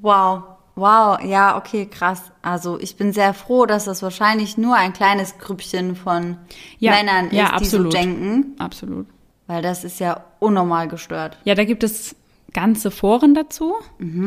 [0.00, 0.42] Wow,
[0.74, 2.30] wow, ja, okay, krass.
[2.42, 6.36] Also ich bin sehr froh, dass das wahrscheinlich nur ein kleines Grüppchen von
[6.78, 7.94] Ja, Männern ist, ja, die so absolut.
[7.94, 9.06] denken, Absolut.
[9.46, 11.38] weil das ist ja unnormal gestört.
[11.44, 12.14] Ja, da gibt es
[12.52, 13.74] ganze Foren dazu,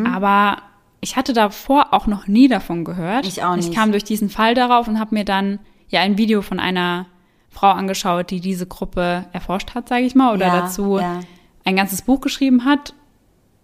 [0.05, 0.57] aber
[1.01, 3.25] ich hatte davor auch noch nie davon gehört.
[3.25, 3.75] Ich auch Ich nicht.
[3.77, 7.05] kam durch diesen Fall darauf und habe mir dann ja ein Video von einer
[7.49, 11.19] Frau angeschaut, die diese Gruppe erforscht hat, sage ich mal, oder Ja, dazu ja.
[11.65, 12.93] ein ganzes Buch geschrieben hat.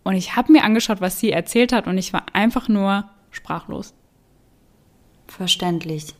[0.04, 3.94] Und ich habe mir angeschaut, was sie erzählt hat und ich war einfach nur sprachlos.
[5.28, 6.14] Verständlich.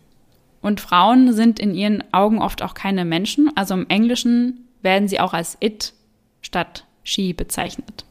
[0.62, 3.52] Und Frauen sind in ihren Augen oft auch keine Menschen.
[3.56, 5.94] Also im Englischen werden sie auch als it
[6.42, 8.06] statt she bezeichnet.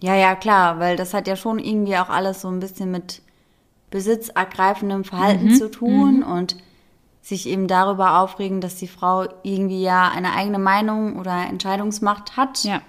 [0.00, 3.20] Ja, ja, klar, weil das hat ja schon irgendwie auch alles so ein bisschen mit
[3.90, 6.56] besitzergreifendem Verhalten Mhm, zu tun und
[7.22, 12.64] sich eben darüber aufregen, dass die Frau irgendwie ja eine eigene Meinung oder Entscheidungsmacht hat.
[12.64, 12.82] Ja,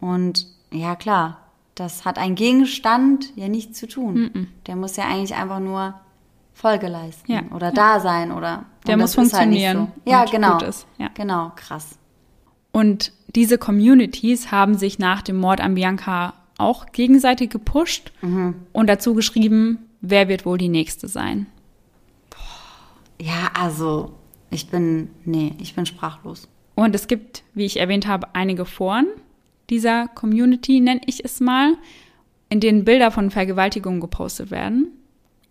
[0.00, 1.38] Und ja, klar,
[1.74, 4.48] das hat ein Gegenstand ja nichts zu tun.
[4.66, 5.94] Der muss ja eigentlich einfach nur
[6.52, 7.72] Folge leisten Ja, oder ja.
[7.72, 10.10] da sein oder Der muss halt funktionieren so.
[10.10, 10.58] Ja, genau.
[10.98, 11.08] ja.
[11.14, 11.98] Genau, krass.
[12.70, 18.12] Und diese Communities haben sich nach dem Mord an Bianca auch gegenseitig gepusht
[18.72, 21.46] und dazu geschrieben, wer wird wohl die nächste sein.
[23.20, 24.14] Ja, also
[24.50, 26.48] ich bin, nee, ich bin sprachlos.
[26.74, 29.06] Und es gibt, wie ich erwähnt habe, einige Foren
[29.70, 31.74] dieser Community, nenne ich es mal,
[32.48, 34.88] in denen Bilder von Vergewaltigungen gepostet werden.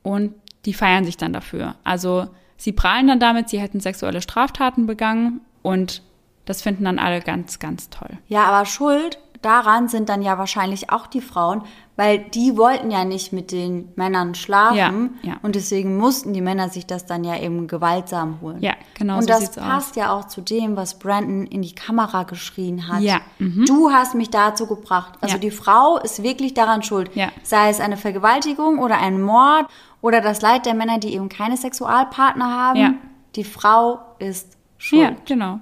[0.04, 0.34] Und
[0.66, 1.76] die feiern sich dann dafür.
[1.84, 6.02] Also sie prahlen dann damit, sie hätten sexuelle Straftaten begangen und
[6.46, 8.18] das finden dann alle ganz, ganz toll.
[8.28, 11.64] Ja, aber schuld daran sind dann ja wahrscheinlich auch die Frauen,
[11.96, 15.38] weil die wollten ja nicht mit den Männern schlafen Ja, ja.
[15.44, 18.62] und deswegen mussten die Männer sich das dann ja eben gewaltsam holen.
[18.62, 19.64] Ja, genau Und so das sieht's aus.
[19.64, 23.02] passt ja auch zu dem, was Brandon in die Kamera geschrien hat.
[23.02, 23.66] Ja, mhm.
[23.68, 25.14] Du hast mich dazu gebracht.
[25.22, 25.40] Also Ja.
[25.40, 27.12] die Frau ist wirklich daran schuld.
[27.44, 29.68] Sei es eine Vergewaltigung oder ein Mord
[30.02, 32.98] oder das Leid der Männer, die eben keine Sexualpartner haben.
[33.36, 35.02] Die Frau ist schuld.
[35.02, 35.60] Ja, genau.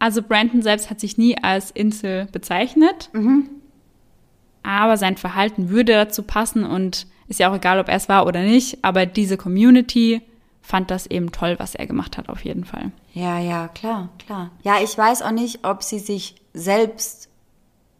[0.00, 3.10] Also Brandon selbst hat sich nie als Insel bezeichnet,
[4.62, 8.26] aber sein Verhalten würde dazu passen und ist ja auch egal, ob er es war
[8.26, 10.22] oder nicht, aber diese Community
[10.62, 12.92] fand das eben toll, was er gemacht hat, auf jeden Fall.
[13.14, 14.50] Ja, ja, klar, klar.
[14.62, 17.28] Ja, ich weiß auch nicht, ob sie sich selbst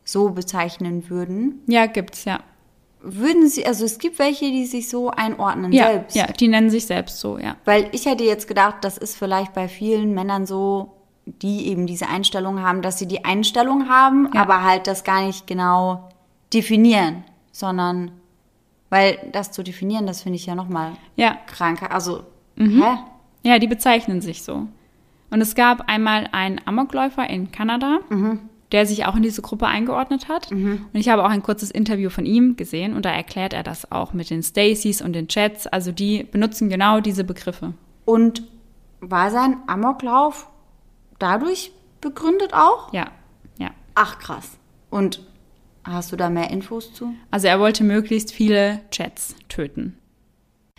[0.04, 1.62] so bezeichnen würden.
[1.66, 2.40] Ja, gibt's, ja.
[3.00, 6.16] Würden sie, also es gibt welche, die sich so einordnen Ja, selbst.
[6.16, 7.56] ja, die nennen sich selbst so, ja.
[7.64, 10.94] Weil ich hätte jetzt gedacht, das ist vielleicht bei vielen Männern so,
[11.26, 14.42] die eben diese Einstellung haben, dass sie die Einstellung haben, Ja.
[14.42, 16.08] aber halt das gar nicht genau
[16.52, 18.10] definieren, sondern
[18.90, 21.92] weil das zu definieren, das finde ich ja nochmal Ja, kranker.
[21.92, 22.24] Also,
[22.56, 22.82] Mhm.
[22.82, 22.96] hä?
[23.42, 24.66] ja, die bezeichnen sich so.
[25.30, 27.98] Und es gab einmal einen Amokläufer in Kanada,
[28.72, 30.50] der sich auch in diese Gruppe eingeordnet hat.
[30.50, 33.92] Und ich habe auch ein kurzes Interview von ihm gesehen und da erklärt er das
[33.92, 35.66] auch mit den Stacys und den Chats.
[35.66, 37.74] Also die benutzen genau diese Begriffe.
[38.06, 38.42] Und
[39.00, 40.48] war sein Amoklauf
[41.18, 42.90] dadurch begründet auch?
[42.94, 43.08] Ja,
[43.58, 43.70] ja.
[43.94, 44.56] Ach krass.
[44.88, 45.20] Und
[45.92, 47.14] hast du da mehr Infos zu?
[47.30, 49.96] Also er wollte möglichst viele Chats töten.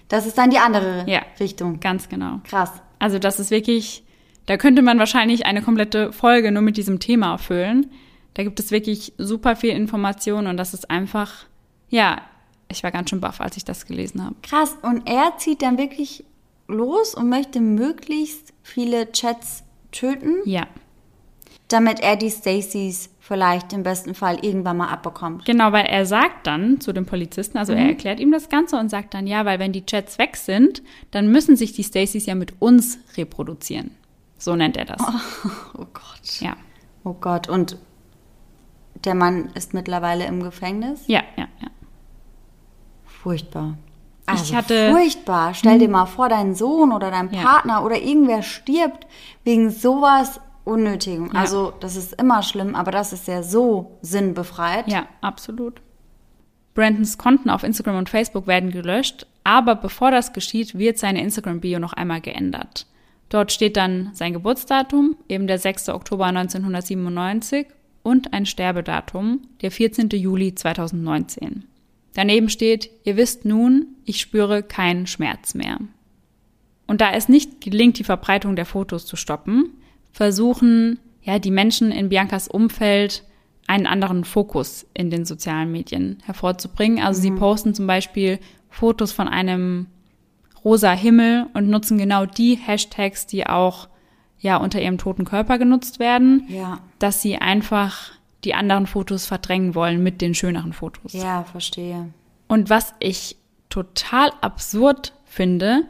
[0.08, 1.22] Das ist dann die andere Ja.
[1.40, 1.80] Richtung.
[1.80, 2.42] Ganz genau.
[2.44, 2.72] Krass.
[3.00, 4.04] Also das ist wirklich,
[4.48, 7.92] da könnte man wahrscheinlich eine komplette Folge nur mit diesem Thema füllen.
[8.34, 11.46] Da gibt es wirklich super viel Information und das ist einfach,
[11.90, 12.22] ja,
[12.72, 14.36] ich war ganz schön baff, als ich das gelesen habe.
[14.44, 14.78] Krass.
[14.82, 16.24] Und er zieht dann wirklich
[16.68, 20.68] los und möchte möglichst viele Chats töten, Ja,
[21.68, 25.46] damit er die Stacys vielleicht im besten Fall irgendwann mal abbekommt.
[25.46, 28.90] genau, weil er sagt dann zu dem Polizisten, also er erklärt ihm das Ganze und
[28.90, 32.34] sagt dann, ja, weil wenn die Chats weg sind, dann müssen sich die Stacys ja
[32.34, 33.92] mit uns reproduzieren.
[34.40, 35.02] So nennt er das.
[35.78, 36.40] Oh Gott.
[36.42, 36.58] Ja,
[37.04, 37.48] Oh Gott.
[37.48, 37.78] Und
[39.06, 41.04] der Mann ist mittlerweile im Gefängnis?
[41.08, 41.68] ja, ja, ja.
[43.06, 43.78] Furchtbar.
[44.26, 45.54] Also ich hatte furchtbar.
[45.54, 47.42] Stell dir mal vor, dein Sohn oder dein Ja.
[47.44, 49.08] Partner oder irgendwer stirbt
[49.44, 50.40] wegen sowas
[50.70, 51.32] Unnötigem.
[51.34, 51.40] Ja.
[51.40, 54.88] Also das ist immer schlimm, aber das ist ja so sinnbefreit.
[54.88, 55.82] Ja, absolut.
[56.74, 61.80] Brandons Konten auf Instagram und Facebook werden gelöscht, aber bevor das geschieht, wird seine Instagram-Bio
[61.80, 62.86] noch einmal geändert.
[63.30, 65.90] Dort steht dann sein Geburtsdatum, eben der 6.
[65.90, 67.68] Oktober 1997
[68.02, 70.10] und ein Sterbedatum, der 14.
[70.10, 71.66] Juli 2019.
[72.14, 75.80] Daneben steht, ihr wisst nun, ich spüre keinen Schmerz mehr.
[76.88, 79.74] Und da es nicht gelingt, die Verbreitung der Fotos zu stoppen,
[80.12, 83.24] versuchen ja die Menschen in Biancas Umfeld
[83.68, 87.04] einen anderen Fokus in den sozialen Medien hervorzubringen.
[87.04, 88.40] Also sie posten zum Beispiel
[88.70, 89.88] Fotos von einem
[90.66, 93.88] rosa Himmel und nutzen genau die Hashtags, die auch
[94.40, 98.12] ja unter ihrem toten Körper genutzt werden, Ja, dass sie einfach
[98.44, 101.14] die anderen Fotos verdrängen wollen mit den schöneren Fotos.
[101.14, 102.10] ja, verstehe.
[102.48, 103.36] Und was ich
[103.70, 105.84] total absurd finde,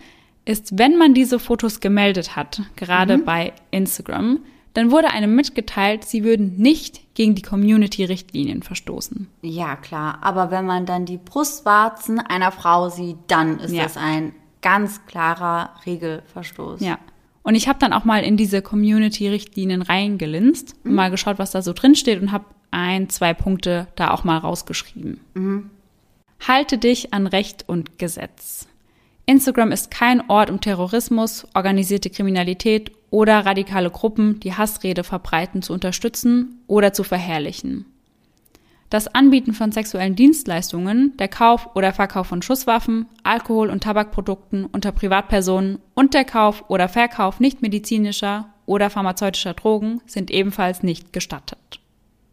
[0.49, 4.39] ist, wenn man diese Fotos gemeldet hat, gerade bei Instagram,
[4.73, 9.27] dann wurde einem mitgeteilt, sie würden nicht gegen die Community-Richtlinien verstoßen.
[9.41, 10.19] Ja, klar.
[10.21, 13.83] Aber wenn man dann die Brustwarzen einer Frau sieht, dann ist Ja.
[13.83, 16.81] das ein ganz klarer Regelverstoß.
[16.81, 16.97] Ja.
[17.43, 21.61] Und ich habe dann auch mal in diese Community-Richtlinien reingelinst und mal geschaut, was da
[21.61, 25.19] so drin steht und habe ein, zwei Punkte da auch mal rausgeschrieben.
[26.47, 28.67] Halte dich an Recht und Gesetz.
[29.29, 35.71] Instagram ist kein Ort, um Terrorismus, organisierte Kriminalität oder radikale Gruppen, die Hassrede verbreiten, zu
[35.71, 37.85] unterstützen oder zu verherrlichen.
[38.89, 44.91] Das Anbieten von sexuellen Dienstleistungen, der Kauf oder Verkauf von Schusswaffen, Alkohol- und Tabakprodukten unter
[44.91, 51.79] Privatpersonen und der Kauf oder Verkauf nichtmedizinischer oder pharmazeutischer Drogen sind ebenfalls nicht gestattet.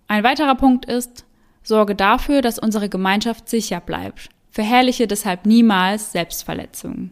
[0.08, 1.26] Ein weiterer Punkt ist,
[1.62, 4.30] sorge dafür, dass unsere Gemeinschaft sicher bleibt.
[4.56, 7.10] Verherrliche deshalb niemals Selbstverletzungen.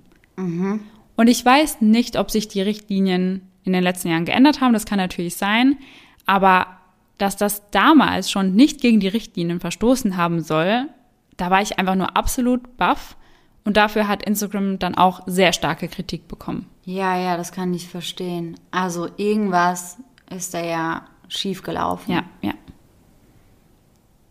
[1.14, 4.86] Und ich weiß nicht, ob sich die Richtlinien in den letzten Jahren geändert haben, das
[4.86, 5.76] kann natürlich sein,
[6.24, 6.66] aber
[7.18, 10.88] dass das damals schon nicht gegen die Richtlinien verstoßen haben soll,
[11.36, 13.14] da war ich einfach nur absolut baff
[13.66, 16.64] und dafür hat Instagram dann auch sehr starke Kritik bekommen.
[16.86, 18.58] Ja, ja, das kann ich verstehen.
[18.70, 19.98] Also irgendwas
[20.34, 22.10] ist da ja schief gelaufen.
[22.10, 22.54] Ja, ja.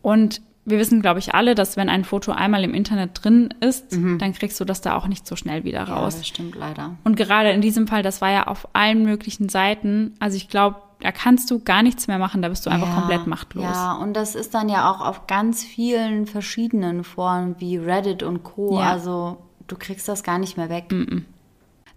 [0.01, 3.91] Und wir wissen, glaube ich, alle, dass wenn ein Foto einmal im Internet drin ist,
[3.91, 6.15] dann kriegst du das da auch nicht so schnell wieder Ja, raus.
[6.17, 6.95] das stimmt leider.
[7.03, 10.13] Und gerade in diesem Fall, das war ja auf allen möglichen Seiten.
[10.19, 12.93] Also ich glaube, da kannst du gar nichts mehr machen, da bist du einfach ja,
[12.95, 13.65] komplett machtlos.
[13.65, 18.43] Ja, und das ist dann ja auch auf ganz vielen verschiedenen Foren wie Reddit und
[18.43, 18.79] Co.
[18.79, 18.89] Ja.
[18.89, 19.37] Also
[19.67, 20.85] du kriegst das gar nicht mehr weg.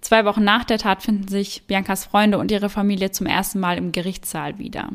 [0.01, 3.79] Zwei Wochen nach der Tat finden sich Biancas Freunde und ihre Familie zum ersten Mal
[3.79, 4.89] im Gerichtssaal wieder.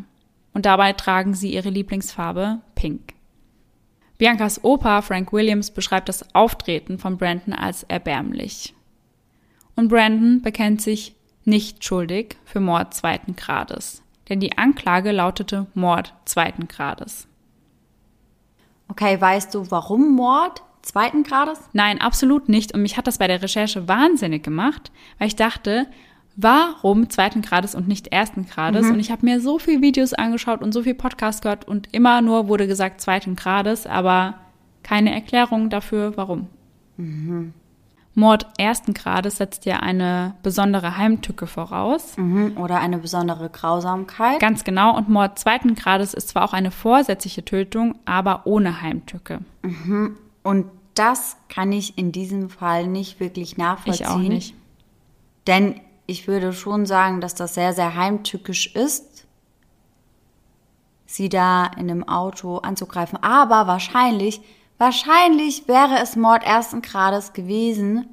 [0.53, 3.13] Und dabei tragen sie ihre Lieblingsfarbe Pink.
[4.21, 8.75] Biancas Opa Frank Williams beschreibt das Auftreten von Brandon als erbärmlich.
[9.75, 14.03] Und Brandon bekennt sich nicht schuldig für Mord zweiten Grades.
[14.29, 17.27] Denn die Anklage lautete Mord zweiten Grades.
[18.89, 21.59] Okay, weißt du, warum Mord zweiten Grades?
[21.73, 22.75] Nein, absolut nicht.
[22.75, 25.87] Und mich hat das bei der Recherche wahnsinnig gemacht, weil ich dachte,
[26.35, 28.89] warum zweiten Grades und nicht ersten Grades?
[28.89, 32.21] Und ich habe mir so viele Videos angeschaut und so viel Podcasts gehört und immer
[32.21, 34.35] nur wurde gesagt zweiten Grades, aber
[34.83, 36.47] keine Erklärung dafür, warum.
[38.13, 42.17] Mord ersten Grades setzt ja eine besondere Heimtücke voraus.
[42.17, 42.57] Mhm.
[42.57, 44.39] Oder eine besondere Grausamkeit?
[44.39, 44.97] Ganz genau.
[44.97, 49.39] Und Mord zweiten Grades ist zwar auch eine vorsätzliche Tötung, aber ohne Heimtücke.
[50.43, 54.05] Und das kann ich in diesem Fall nicht wirklich nachvollziehen.
[54.05, 54.55] Ich auch nicht.
[55.47, 55.79] Denn
[56.11, 59.25] ich würde schon sagen, dass das sehr, sehr heimtückisch ist,
[61.05, 63.17] sie da in einem Auto anzugreifen.
[63.23, 64.41] Aber wahrscheinlich,
[64.77, 68.07] wahrscheinlich wäre es Mord ersten Grades gewesen,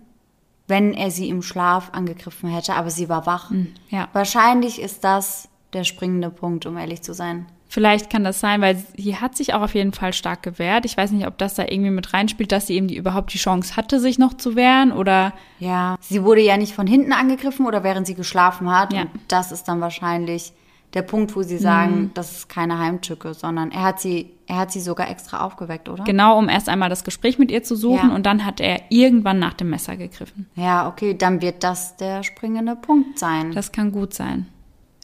[0.69, 3.51] wenn er sie im Schlaf angegriffen hätte, aber sie war wach.
[3.89, 4.09] ja.
[4.13, 7.47] Wahrscheinlich ist das der springende Punkt, um ehrlich zu sein.
[7.71, 10.87] Vielleicht kann das sein, weil sie hat sich auch auf jeden Fall stark gewehrt.
[10.87, 13.39] Ich weiß nicht, ob das da irgendwie mit reinspielt, dass sie eben die, überhaupt die
[13.39, 17.67] Chance hatte, sich noch zu wehren oder Ja, sie wurde ja nicht von hinten angegriffen
[17.67, 18.93] oder während sie geschlafen hat.
[18.95, 19.03] Ja.
[19.03, 20.53] Und das ist dann wahrscheinlich
[20.95, 24.73] der Punkt, wo sie sagen, das ist keine Heimtücke, sondern er hat sie, er hat
[24.73, 26.05] sie sogar extra aufgeweckt, oder?
[26.05, 28.15] genau, um erst einmal das Gespräch mit ihr zu suchen Ja.
[28.15, 30.49] und dann hat er irgendwann nach dem Messer gegriffen.
[30.55, 33.53] Ja, okay, dann wird das der springende Punkt sein.
[33.53, 34.47] Das kann gut sein.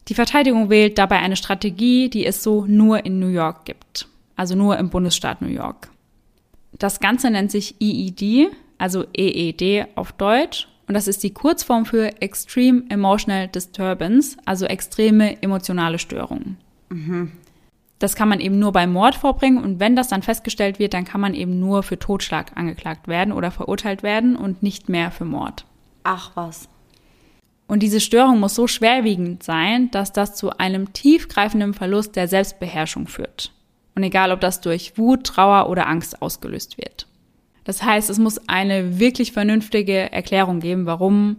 [0.09, 4.09] Die Verteidigung wählt dabei eine Strategie, die es so nur in New York gibt.
[4.36, 5.88] Also nur im Bundesstaat New York.
[6.72, 10.68] Das Ganze nennt sich EED, also EED auf Deutsch.
[10.86, 16.59] Und das ist die Kurzform für Extreme Emotional Disturbance, also extreme emotionale Störungen.
[17.98, 21.07] Das kann man eben nur beim Mord vorbringen und wenn das dann festgestellt wird, dann
[21.07, 25.24] kann man eben nur für Totschlag angeklagt werden oder verurteilt werden und nicht mehr für
[25.24, 25.64] Mord.
[26.02, 26.68] Ach was.
[27.66, 33.06] Und diese Störung muss so schwerwiegend sein, dass das zu einem tiefgreifenden Verlust der Selbstbeherrschung
[33.06, 33.52] führt.
[33.94, 37.06] Und egal, ob das durch Wut, Trauer oder Angst ausgelöst wird.
[37.64, 41.36] Das heißt, es muss eine wirklich vernünftige Erklärung geben, warum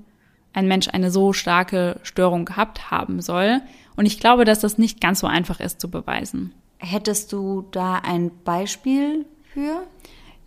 [0.54, 3.62] ein Mensch eine so starke Störung gehabt haben soll.
[3.96, 6.54] Und ich glaube, dass das nicht ganz so einfach ist zu beweisen.
[6.78, 9.84] Hättest du da ein Beispiel für?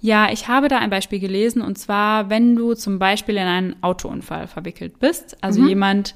[0.01, 3.83] Ja, ich habe da ein Beispiel gelesen und zwar, wenn du zum Beispiel in einen
[3.83, 5.69] Autounfall verwickelt bist, also mhm.
[5.69, 6.15] jemand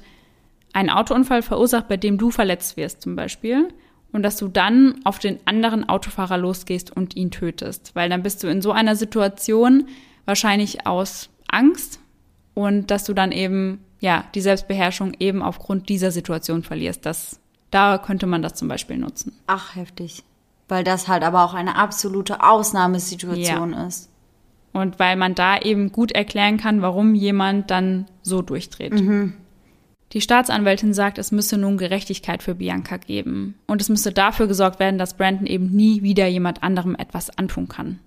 [0.71, 3.67] einen Autounfall verursacht, bei dem du verletzt wirst zum Beispiel,
[4.11, 8.43] und dass du dann auf den anderen Autofahrer losgehst und ihn tötest, weil dann bist
[8.43, 9.87] du in so einer Situation
[10.25, 11.99] wahrscheinlich aus Angst
[12.53, 17.05] und dass du dann eben ja die Selbstbeherrschung eben aufgrund dieser Situation verlierst.
[17.05, 17.39] Das
[17.71, 19.33] da könnte man das zum Beispiel nutzen.
[19.47, 20.23] Ach heftig.
[20.73, 23.85] Weil das halt aber auch eine absolute Ausnahmesituation ja.
[23.85, 24.09] ist.
[24.71, 28.91] Und weil man da eben gut erklären kann, warum jemand dann so durchdreht.
[28.91, 29.33] Mhm.
[30.13, 33.53] Die Staatsanwältin sagt, es müsse nun Gerechtigkeit für Bianca geben.
[33.67, 37.67] Und es müsse dafür gesorgt werden, dass Brandon eben nie wieder jemand anderem etwas antun
[37.67, 37.99] kann.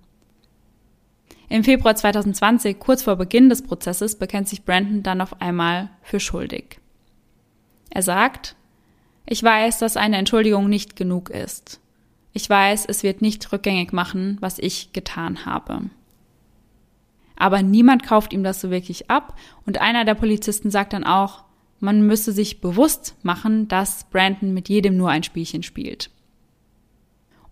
[1.48, 6.18] Im Februar 2020, kurz vor Beginn des Prozesses, bekennt sich Brandon dann auf einmal für
[6.18, 6.80] schuldig.
[7.90, 8.56] Er sagt,
[9.24, 11.78] ich weiß, dass eine Entschuldigung nicht genug ist.
[12.36, 15.88] Ich weiß, es wird nicht rückgängig machen, was ich getan habe.
[17.34, 21.44] Aber niemand kauft ihm das so wirklich ab und einer der Polizisten sagt dann auch,
[21.80, 26.10] man müsse sich bewusst machen, dass Brandon mit jedem nur ein Spielchen spielt.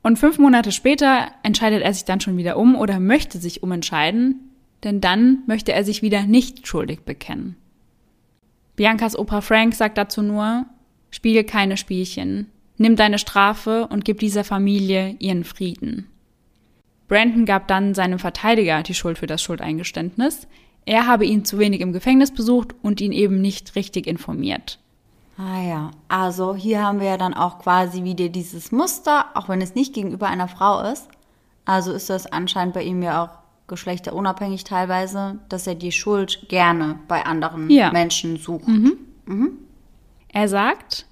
[0.02, 4.50] Und fünf Monate später entscheidet er sich dann schon wieder um oder möchte sich umentscheiden,
[4.82, 7.56] denn dann möchte er sich wieder nicht schuldig bekennen.
[8.76, 10.66] Biancas Opa Frank sagt dazu nur,
[11.10, 16.08] spiele keine Spielchen, Nimm deine Strafe und gib dieser Familie ihren Frieden.
[17.08, 20.48] Brandon gab dann seinem Verteidiger die Schuld für das Schuldeingeständnis.
[20.86, 24.78] Er habe ihn zu wenig im Gefängnis besucht und ihn eben nicht richtig informiert.
[25.36, 29.60] Ah ja, also hier haben wir ja dann auch quasi wieder dieses Muster, auch wenn
[29.60, 31.08] es nicht gegenüber einer Frau ist.
[31.64, 33.30] Also ist das anscheinend bei ihm ja auch
[33.66, 37.90] geschlechterunabhängig teilweise, dass er die Schuld gerne bei anderen ja.
[37.90, 38.68] Menschen sucht.
[38.68, 38.98] Mhm.
[39.24, 39.50] Mhm.
[40.28, 41.06] Er sagt,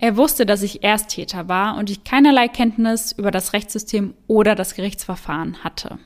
[0.00, 4.74] er wusste, dass ich Ersttäter war und ich keinerlei Kenntnis über das Rechtssystem oder das
[4.74, 5.98] Gerichtsverfahren hatte.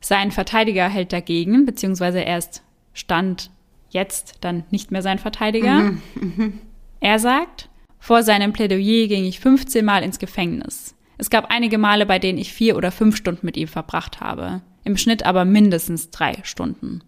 [0.00, 2.62] Sein Verteidiger hält dagegen, beziehungsweise er ist
[2.92, 3.50] Stand
[3.90, 5.80] jetzt dann nicht mehr sein Verteidiger.
[5.80, 6.52] Mhm, mh.
[7.00, 7.68] Er sagt,
[7.98, 10.94] vor seinem Plädoyer ging ich 15 Mal ins Gefängnis.
[11.18, 14.62] Es gab einige Male, bei denen ich vier oder fünf Stunden mit ihm verbracht habe.
[14.84, 17.02] Im Schnitt aber mindestens drei Stunden.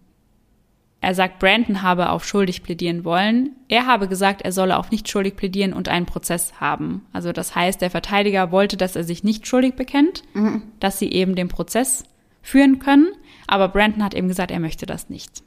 [1.03, 3.57] Er sagt, Brandon habe auf schuldig plädieren wollen.
[3.67, 7.05] Er habe gesagt, er solle auf nicht schuldig plädieren und einen Prozess haben.
[7.11, 10.61] Also das heißt, der Verteidiger wollte, dass er sich nicht schuldig bekennt, mhm.
[10.79, 12.05] dass sie eben den Prozess
[12.41, 13.09] führen können.
[13.47, 15.43] Aber Brandon hat eben gesagt, er möchte das nicht.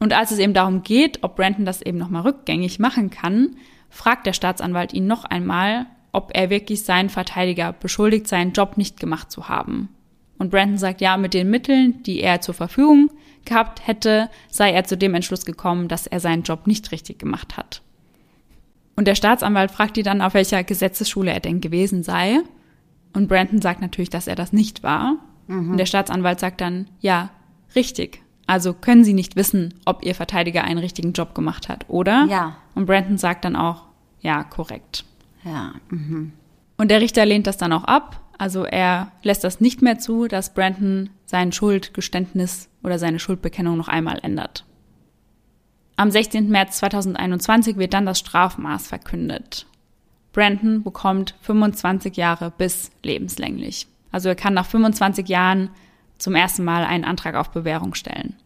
[0.00, 3.54] Und als es eben darum geht, ob Brandon das eben nochmal rückgängig machen kann,
[3.90, 8.98] fragt der Staatsanwalt ihn noch einmal, ob er wirklich seinen Verteidiger beschuldigt, seinen Job nicht
[8.98, 9.90] gemacht zu haben.
[10.36, 13.12] Und Brandon sagt, ja, mit den Mitteln, die er zur Verfügung
[13.48, 17.56] gehabt hätte, sei er zu dem Entschluss gekommen, dass er seinen Job nicht richtig gemacht
[17.56, 17.82] hat.
[18.96, 22.40] Und der Staatsanwalt fragt ihn dann, auf welcher Gesetzesschule er denn gewesen sei.
[23.14, 25.16] Und Brandon sagt natürlich, dass er das nicht war.
[25.46, 25.72] Mhm.
[25.72, 27.30] Und der Staatsanwalt sagt dann, ja,
[27.74, 28.22] richtig.
[28.46, 32.26] Also können Sie nicht wissen, ob Ihr Verteidiger einen richtigen Job gemacht hat, oder?
[32.28, 32.56] Ja.
[32.74, 33.84] Und Brandon sagt dann auch,
[34.20, 35.04] ja, korrekt.
[35.44, 35.74] Ja.
[35.90, 36.32] Mhm.
[36.76, 40.28] Und der Richter lehnt das dann auch ab also er lässt das nicht mehr zu,
[40.28, 44.64] dass Brandon sein Schuldgeständnis oder seine Schuldbekennung noch einmal ändert.
[45.96, 46.48] Am 16.
[46.48, 49.66] März 2021 wird dann das Strafmaß verkündet.
[50.32, 53.88] Brandon bekommt 25 Jahre bis lebenslänglich.
[54.12, 55.70] Also er kann nach 25 Jahren
[56.18, 58.36] zum ersten Mal einen Antrag auf Bewährung stellen.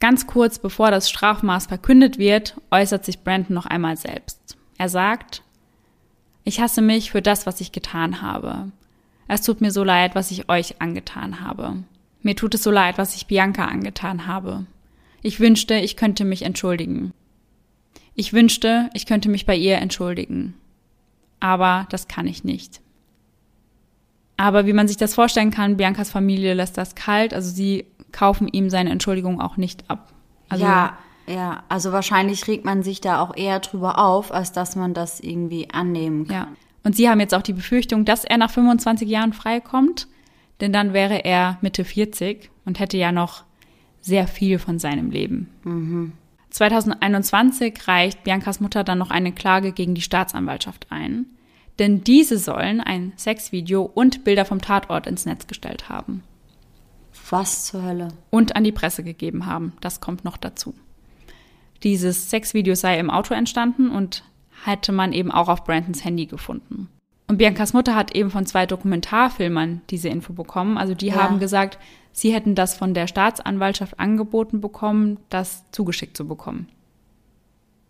[0.00, 4.58] Ganz kurz bevor das Strafmaß verkündet wird, äußert sich Brandon noch einmal selbst.
[4.76, 5.42] Er sagt,
[6.48, 8.72] ich hasse mich für das, was ich getan habe.
[9.28, 11.84] Es tut mir so leid, was ich euch angetan habe.
[12.22, 14.64] Mir tut es so leid, was ich Bianca angetan habe.
[15.22, 17.12] Ich wünschte, ich könnte mich entschuldigen.
[18.14, 20.54] Ich wünschte, ich könnte mich bei ihr entschuldigen.
[21.38, 22.80] Aber das kann ich nicht.
[24.38, 28.48] Aber wie man sich das vorstellen kann, Biancas Familie lässt das kalt, also sie kaufen
[28.48, 30.14] ihm seine Entschuldigung auch nicht ab.
[30.48, 30.96] Also ja,
[31.28, 35.20] ja, also wahrscheinlich regt man sich da auch eher drüber auf, als dass man das
[35.20, 36.36] irgendwie annehmen kann.
[36.36, 36.48] Ja.
[36.84, 40.08] Und Sie haben jetzt auch die Befürchtung, dass er nach 25 Jahren freikommt,
[40.60, 43.44] denn dann wäre er Mitte 40 und hätte ja noch
[44.00, 45.50] sehr viel von seinem Leben.
[45.64, 46.12] Mhm.
[46.50, 51.26] 2021 reicht Biancas Mutter dann noch eine Klage gegen die Staatsanwaltschaft ein.
[51.78, 56.24] denn diese sollen ein Sexvideo und Bilder vom Tatort ins Netz gestellt haben.
[57.30, 58.08] Was zur Hölle?
[58.30, 59.74] Und an die Presse gegeben haben.
[59.80, 60.74] Das kommt noch dazu.
[61.82, 64.24] Dieses Sexvideo sei im Auto entstanden und
[64.64, 66.88] hätte man eben auch auf Brandons Handy gefunden.
[67.28, 70.78] Und Biancas Mutter hat eben von zwei Dokumentarfilmern diese Info bekommen.
[70.78, 71.16] Also die Ja.
[71.16, 71.78] haben gesagt,
[72.12, 76.68] sie hätten das von der Staatsanwaltschaft angeboten bekommen, das zugeschickt zu bekommen.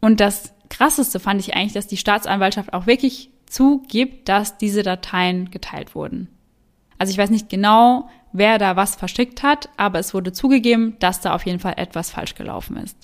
[0.01, 5.51] Und das Krasseste fand ich eigentlich, dass die Staatsanwaltschaft auch wirklich zugibt, dass diese Dateien
[5.51, 6.28] geteilt wurden.
[6.99, 11.20] Also ich weiß nicht genau, wer da was verschickt hat, aber es wurde zugegeben, dass
[11.20, 12.97] da auf jeden Fall etwas falsch gelaufen ist.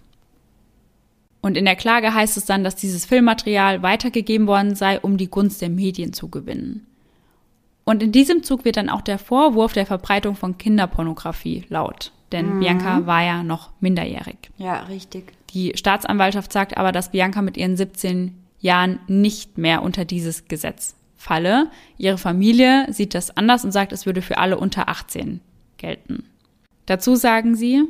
[1.45, 5.29] Und in der Klage heißt es dann, dass dieses Filmmaterial weitergegeben worden sei, um die
[5.29, 6.87] Gunst der Medien zu gewinnen.
[7.85, 12.13] Und in diesem Zug wird dann auch der Vorwurf der Verbreitung von Kinderpornografie laut.
[12.33, 14.39] Denn Bianca war ja noch minderjährig.
[14.57, 15.35] Ja, richtig.
[15.51, 20.97] Die Staatsanwaltschaft sagt aber, dass Bianca mit ihren 17 Jahren nicht mehr unter dieses Gesetz
[21.15, 21.69] falle.
[21.99, 25.43] Ihre Familie sieht das anders und sagt, es würde für alle unter 18
[25.77, 26.25] gelten.
[26.87, 27.83] Dazu sagen sie,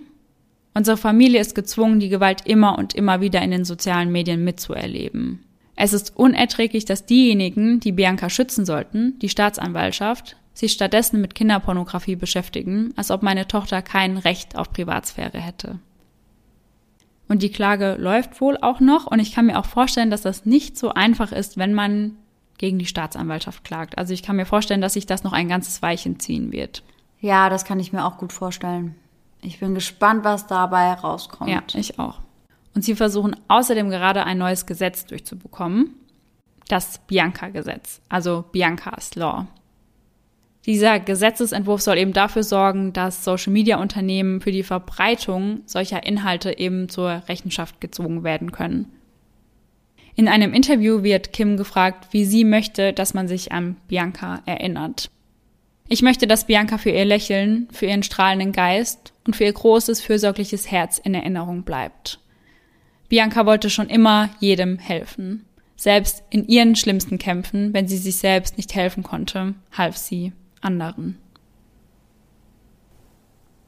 [0.74, 5.40] unsere Familie ist gezwungen, die Gewalt immer und immer wieder in den sozialen Medien mitzuerleben.
[5.76, 12.16] Es ist unerträglich, dass diejenigen, die Bianca schützen sollten, die Staatsanwaltschaft, sich stattdessen mit Kinderpornografie
[12.16, 15.80] beschäftigen, als ob meine Tochter kein Recht auf Privatsphäre hätte.
[17.28, 19.06] Und die Klage läuft wohl auch noch.
[19.06, 22.16] Und ich kann mir auch vorstellen, dass das nicht so einfach ist, wenn man
[22.58, 23.98] gegen die Staatsanwaltschaft klagt.
[23.98, 26.82] Also ich kann mir vorstellen, dass sich das noch ein ganzes Weilchen ziehen wird.
[27.20, 28.94] Ja, das kann ich mir auch gut vorstellen.
[29.44, 31.50] Ich bin gespannt, was dabei rauskommt.
[31.50, 32.20] Ja, ich auch.
[32.74, 35.94] Und sie versuchen außerdem gerade ein neues Gesetz durchzubekommen.
[36.68, 39.46] Das Bianca-Gesetz, also Bianca's Law.
[40.64, 47.22] Dieser Gesetzesentwurf soll eben dafür sorgen, dass Social-Media-Unternehmen für die Verbreitung solcher Inhalte eben zur
[47.28, 48.90] Rechenschaft gezogen werden können.
[50.16, 55.10] In einem Interview wird Kim gefragt, wie sie möchte, dass man sich an Bianca erinnert.
[55.88, 60.00] Ich möchte, dass Bianca für ihr Lächeln, für ihren strahlenden Geist und für ihr großes,
[60.00, 62.20] fürsorgliches Herz in Erinnerung bleibt.
[63.08, 65.44] Bianca wollte schon immer jedem helfen.
[65.76, 71.18] Selbst in ihren schlimmsten Kämpfen, wenn sie sich selbst nicht helfen konnte, half sie anderen.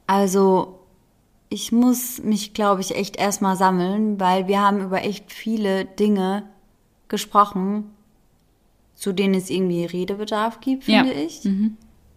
[0.07, 0.79] Also,
[1.49, 6.43] ich muss mich, glaube ich, echt erstmal sammeln, weil wir haben über echt viele Dinge
[7.07, 7.91] gesprochen,
[8.95, 11.21] zu denen es irgendwie Redebedarf gibt, finde Ja.
[11.21, 11.47] ich.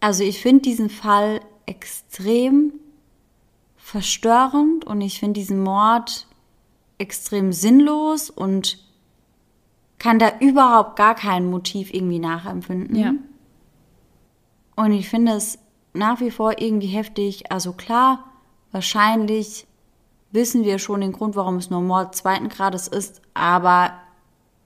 [0.01, 2.73] Also, ich finde diesen Fall extrem
[3.91, 6.29] verstörend und ich finde diesen Mord
[6.99, 8.79] extrem sinnlos und
[9.99, 12.95] kann da überhaupt gar kein Motiv irgendwie nachempfinden.
[12.95, 13.15] Ja.
[14.77, 15.59] Und ich finde es
[15.93, 17.51] nach wie vor irgendwie heftig.
[17.51, 18.27] Also klar,
[18.71, 19.67] wahrscheinlich
[20.31, 23.95] wissen wir schon den Grund, warum es nur Mord zweiten Grades ist, aber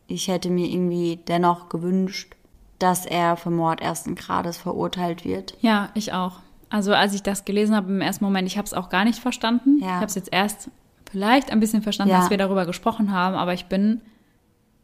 [0.06, 2.36] ich hätte mir irgendwie dennoch gewünscht,
[2.78, 5.56] dass er für Mord ersten Grades verurteilt wird.
[5.62, 6.40] Ja, ich auch.
[6.74, 9.20] Also als ich das gelesen habe im ersten Moment, ich habe es auch gar nicht
[9.20, 9.78] verstanden.
[9.80, 9.86] Ja.
[9.86, 10.70] Ich habe es jetzt erst
[11.08, 12.18] vielleicht ein bisschen verstanden, Ja.
[12.18, 14.00] dass wir darüber gesprochen haben, aber ich bin,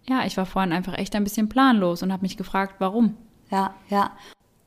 [0.09, 3.16] ja, ich war vorhin einfach echt ein bisschen planlos und habe mich gefragt, warum.
[3.51, 4.12] Ja, ja.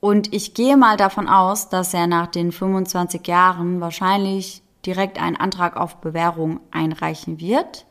[0.01, 5.37] Und ich gehe mal davon aus, dass er nach den 25 Jahren wahrscheinlich direkt einen
[5.37, 7.85] Antrag auf Bewährung einreichen wird.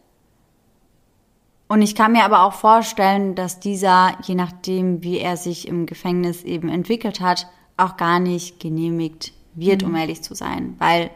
[1.69, 5.87] Und ich kann mir aber auch vorstellen, dass dieser, je nachdem, wie er sich im
[5.87, 7.47] Gefängnis eben entwickelt hat,
[7.77, 10.77] auch gar nicht genehmigt wird, um ehrlich zu sein.
[10.79, 11.11] Weil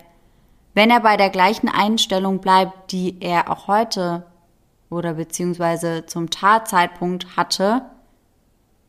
[0.74, 4.26] wenn er bei der gleichen Einstellung bleibt, die er auch heute
[4.90, 7.82] oder beziehungsweise zum Tatzeitpunkt hatte,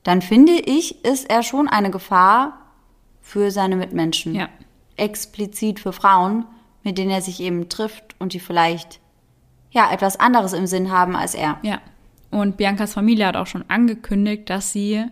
[0.03, 2.59] dann finde ich, ist er schon eine Gefahr
[3.21, 4.35] für seine Mitmenschen.
[4.35, 4.49] Ja.
[4.95, 6.45] Explizit für Frauen,
[6.83, 8.99] mit denen er sich eben trifft und die vielleicht
[9.71, 11.57] ja etwas anderes im Sinn haben als er.
[11.61, 11.79] Ja.
[12.31, 15.05] Und Biancas Familie hat auch schon angekündigt, dass sie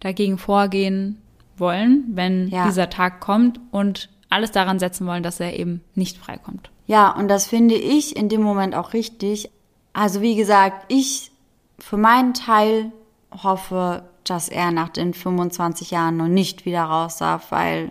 [0.00, 1.20] dagegen vorgehen
[1.60, 2.66] wollen, wenn Ja.
[2.66, 6.70] dieser Tag kommt und alles daran setzen wollen, dass er eben nicht freikommt.
[6.86, 9.50] Ja, und das finde ich in dem Moment auch richtig.
[9.92, 11.30] Also wie gesagt, ich
[11.78, 12.92] für meinen Teil
[13.42, 17.90] hoffe, dass er nach den 25 Jahren noch nicht wieder raus darf, weil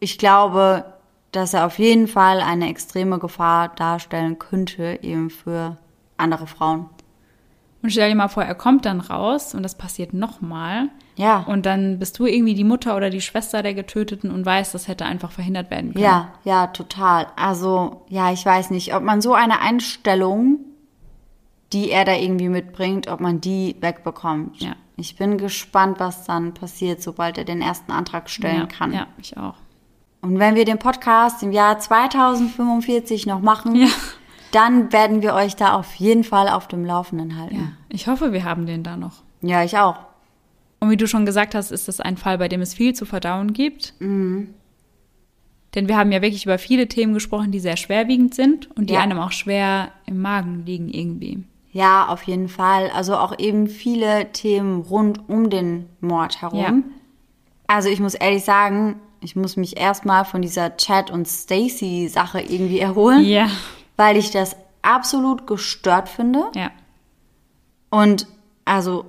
[0.00, 0.84] ich glaube,
[1.30, 5.78] dass er auf jeden Fall eine extreme Gefahr darstellen könnte, eben für
[6.18, 6.86] andere Frauen.
[7.82, 10.88] Und stell dir mal vor, er kommt dann raus und das passiert nochmal.
[11.16, 11.40] Ja.
[11.40, 14.86] Und dann bist du irgendwie die Mutter oder die Schwester der Getöteten und weißt, das
[14.86, 16.04] hätte einfach verhindert werden können.
[16.04, 17.26] Ja, ja, total.
[17.36, 20.60] Also, ja, ich weiß nicht, ob man so eine Einstellung,
[21.72, 24.60] die er da irgendwie mitbringt, ob man die wegbekommt.
[24.60, 24.74] Ja.
[24.96, 28.92] Ich bin gespannt, was dann passiert, sobald er den ersten Antrag stellen ja, kann.
[28.92, 29.56] Ja, ich auch.
[30.20, 33.88] Und wenn wir den Podcast im Jahr 2045 noch machen, Ja.
[34.54, 37.56] Dann werden wir euch da auf jeden Fall auf dem Laufenden halten.
[37.56, 37.72] Ja.
[37.88, 39.22] Ich hoffe, wir haben den da noch.
[39.40, 39.96] Ja, ich auch.
[40.80, 43.04] Und wie du schon gesagt hast, ist das ein Fall, bei dem es viel zu
[43.06, 43.94] verdauen gibt.
[44.00, 44.54] Mhm.
[45.74, 48.94] Denn wir haben ja wirklich über viele Themen gesprochen, die sehr schwerwiegend sind und die
[48.94, 49.00] Ja.
[49.00, 51.44] einem auch schwer im Magen liegen irgendwie.
[51.70, 52.90] Ja, auf jeden Fall.
[52.94, 56.58] Also auch eben viele Themen rund um den Mord herum.
[56.60, 56.74] Ja.
[57.68, 62.40] Also ich muss ehrlich sagen, ich muss mich erstmal von dieser Chad und Stacy Sache
[62.40, 63.48] irgendwie erholen, Ja.
[64.02, 66.50] Weil ich das absolut gestört finde.
[66.56, 66.72] Ja.
[67.88, 68.26] Und
[68.64, 69.04] also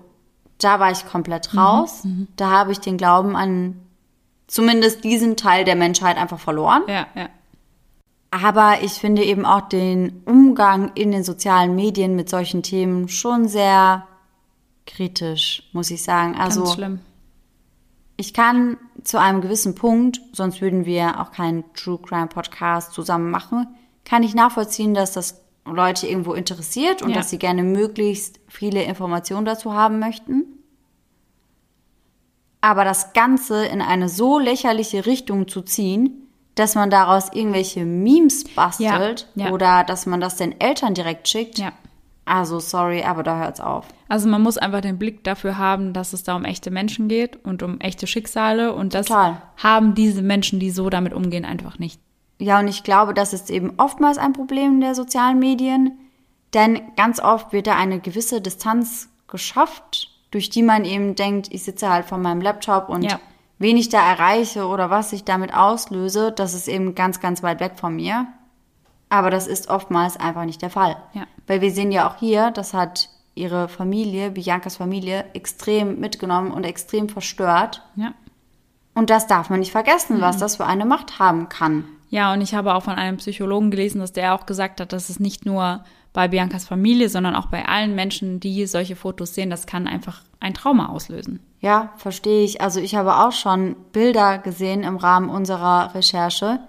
[0.60, 2.04] da war ich komplett raus.
[2.36, 3.82] Da habe ich den Glauben an
[4.46, 6.84] zumindest diesen Teil der Menschheit einfach verloren.
[6.88, 7.30] Ja, ja.
[8.30, 13.48] Aber ich finde eben auch den Umgang in den sozialen Medien mit solchen Themen schon
[13.48, 14.08] sehr
[14.86, 16.36] kritisch, muss ich sagen.
[16.36, 17.00] Also Ganz schlimm.
[18.18, 23.32] ich kann zu einem gewissen Punkt, sonst würden wir auch keinen True Crime Podcast zusammen
[23.32, 23.76] machen,
[24.06, 27.16] kann ich nachvollziehen, dass das Leute irgendwo interessiert und Ja.
[27.18, 30.44] dass sie gerne möglichst viele Informationen dazu haben möchten.
[32.62, 38.44] Aber das Ganze in eine so lächerliche Richtung zu ziehen, dass man daraus irgendwelche Memes
[38.54, 39.52] bastelt Ja, ja.
[39.52, 41.58] oder dass man das den Eltern direkt schickt.
[41.58, 41.72] Ja.
[42.26, 43.86] Also sorry, aber da hört's auf.
[44.08, 47.44] Also man muss einfach den Blick dafür haben, dass es da um echte Menschen geht
[47.44, 49.42] und um echte Schicksale und das Total.
[49.58, 52.00] haben diese Menschen, die so damit umgehen, einfach nicht.
[52.44, 55.98] Ja, und ich glaube, das ist eben oftmals ein Problem der sozialen Medien,
[56.54, 61.64] denn ganz oft wird da eine gewisse Distanz geschafft, durch die man eben denkt, ich
[61.64, 63.20] sitze halt vor meinem Laptop und Ja.
[63.60, 67.62] wen ich da erreiche oder was ich damit auslöse, das ist eben ganz, ganz weit
[67.62, 68.28] weg von mir.
[69.08, 70.98] Aber das ist oftmals einfach nicht der Fall.
[71.14, 71.24] Ja.
[71.48, 76.66] Weil wir sehen ja auch hier, das hat ihre Familie, Biancas Familie, extrem mitgenommen und
[76.66, 77.84] extrem verstört.
[77.96, 78.12] Ja.
[78.96, 81.86] Und das darf man nicht vergessen, was das für eine Macht haben kann.
[82.14, 85.10] Ja, und ich habe auch von einem Psychologen gelesen, dass der auch gesagt hat, dass
[85.10, 85.84] es nicht nur
[86.14, 90.22] bei Biancas Familie, sondern auch bei allen Menschen, die solche Fotos sehen, das kann einfach
[90.40, 91.40] ein Trauma auslösen.
[91.60, 92.62] Ja, verstehe ich.
[92.62, 96.60] Also ich habe auch schon Bilder gesehen im Rahmen unserer Recherche,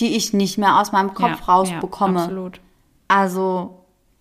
[0.00, 2.18] die ich nicht mehr aus meinem Kopf ja, rausbekomme.
[2.18, 2.60] Ja, absolut.
[3.08, 3.78] Also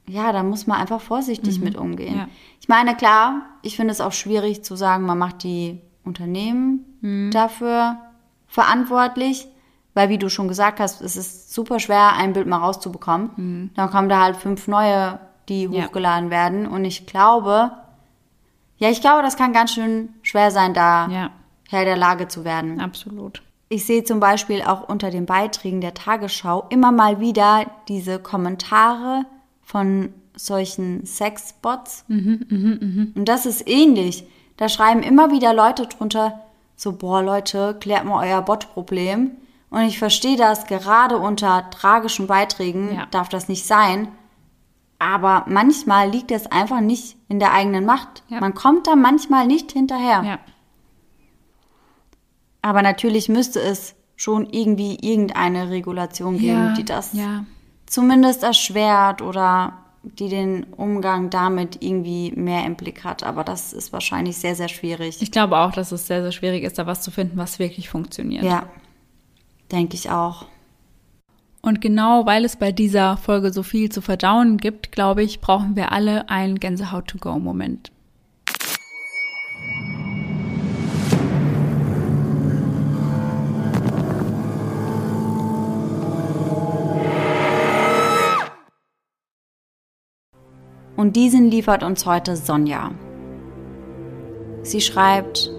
[0.08, 2.18] ja, da muss man einfach vorsichtig mit umgehen.
[2.20, 2.28] ja.
[2.62, 7.32] Ich meine, klar, ich finde es auch schwierig zu sagen, man macht die Unternehmen Mhm.
[7.32, 7.98] dafür
[8.48, 9.49] verantwortlich,
[9.94, 13.72] weil wie du schon gesagt hast, es ist super schwer, ein Bild mal rauszubekommen.
[13.76, 15.20] Dann kommen da halt fünf neue,
[15.50, 15.74] die Mhm.
[15.74, 15.84] Ja.
[15.86, 16.68] hochgeladen werden.
[16.68, 17.72] Und ich glaube,
[18.78, 21.30] ja, ich glaube, das kann ganz schön schwer sein, da Ja,
[21.70, 22.80] Herr der Lage zu werden.
[22.80, 23.42] absolut.
[23.72, 29.26] Ich sehe zum Beispiel auch unter den Beiträgen der Tagesschau immer mal wieder diese Kommentare
[29.62, 32.06] von solchen Sexbots.
[32.08, 34.24] Und das ist ähnlich.
[34.58, 36.40] Da schreiben immer wieder Leute drunter,
[36.76, 39.32] so, boah, Leute, klärt mal euer Bot-Problem.
[39.70, 43.06] Und ich verstehe das, gerade unter tragischen Beiträgen Ja.
[43.12, 44.08] darf das nicht sein.
[44.98, 48.24] Aber manchmal liegt es einfach nicht in der eigenen Macht.
[48.28, 48.40] Ja.
[48.42, 50.24] Man kommt da manchmal nicht hinterher.
[50.24, 50.40] Ja,
[52.62, 57.12] Aber natürlich müsste es schon irgendwie irgendeine Regulation geben, die das
[57.86, 63.24] zumindest erschwert oder die den Umgang damit irgendwie mehr im Blick hat.
[63.24, 65.22] Aber das ist wahrscheinlich sehr, sehr schwierig.
[65.22, 67.90] Ich glaube auch, dass es sehr, sehr schwierig ist, da was zu finden, was wirklich
[67.90, 68.44] funktioniert.
[68.44, 68.64] Ja,
[69.72, 70.46] denke ich auch.
[71.62, 75.76] Und genau weil es bei dieser Folge so viel zu verdauen gibt, glaube ich, brauchen
[75.76, 77.92] wir alle einen Gänsehaut-to-go-Moment.
[90.96, 92.92] Und diesen liefert uns heute Sonja.
[94.64, 95.50] Sie schreibt,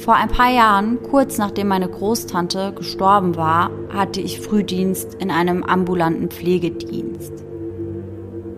[0.00, 5.62] vor ein paar Jahren, kurz nachdem meine Großtante gestorben war, hatte ich Frühdienst in einem
[5.62, 7.32] ambulanten Pflegedienst.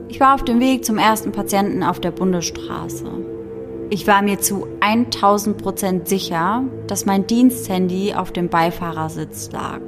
[0.09, 3.07] Ich war auf dem Weg zum ersten Patienten auf der Bundesstraße.
[3.91, 9.81] Ich war mir zu 1000 Prozent sicher, dass mein Diensthandy auf dem Beifahrersitz lag.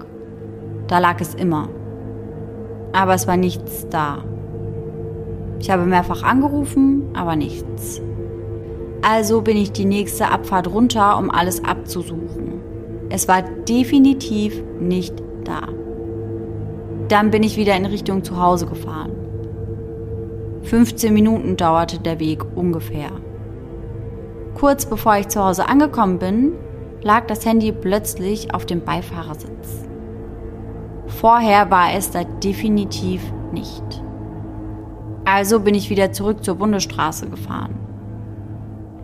[0.88, 1.68] Da lag es immer.
[2.92, 4.24] Aber es war nichts da.
[5.60, 8.00] Ich habe mehrfach angerufen, aber nichts.
[9.02, 12.60] Also bin ich die nächste Abfahrt runter, um alles abzusuchen.
[13.10, 15.68] Es war definitiv nicht da.
[17.08, 19.12] Dann bin ich wieder in Richtung zu Hause gefahren.
[20.62, 23.10] 15 Minuten dauerte der Weg ungefähr.
[24.54, 26.52] Kurz bevor ich zu Hause angekommen bin,
[27.02, 29.84] lag das Handy plötzlich auf dem Beifahrersitz.
[31.08, 33.20] Vorher war es da definitiv
[33.52, 34.02] nicht.
[35.24, 37.81] Also bin ich wieder zurück zur Bundesstraße gefahren.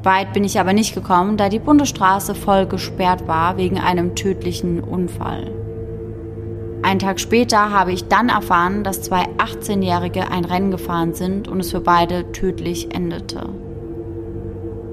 [0.02, 4.80] Weit bin ich aber nicht gekommen, da die Bundesstraße voll gesperrt war wegen einem tödlichen
[4.80, 5.50] Unfall.
[6.82, 11.60] Einen Tag später habe ich dann erfahren, dass zwei 18-Jährige ein Rennen gefahren sind und
[11.60, 13.48] es für beide tödlich endete.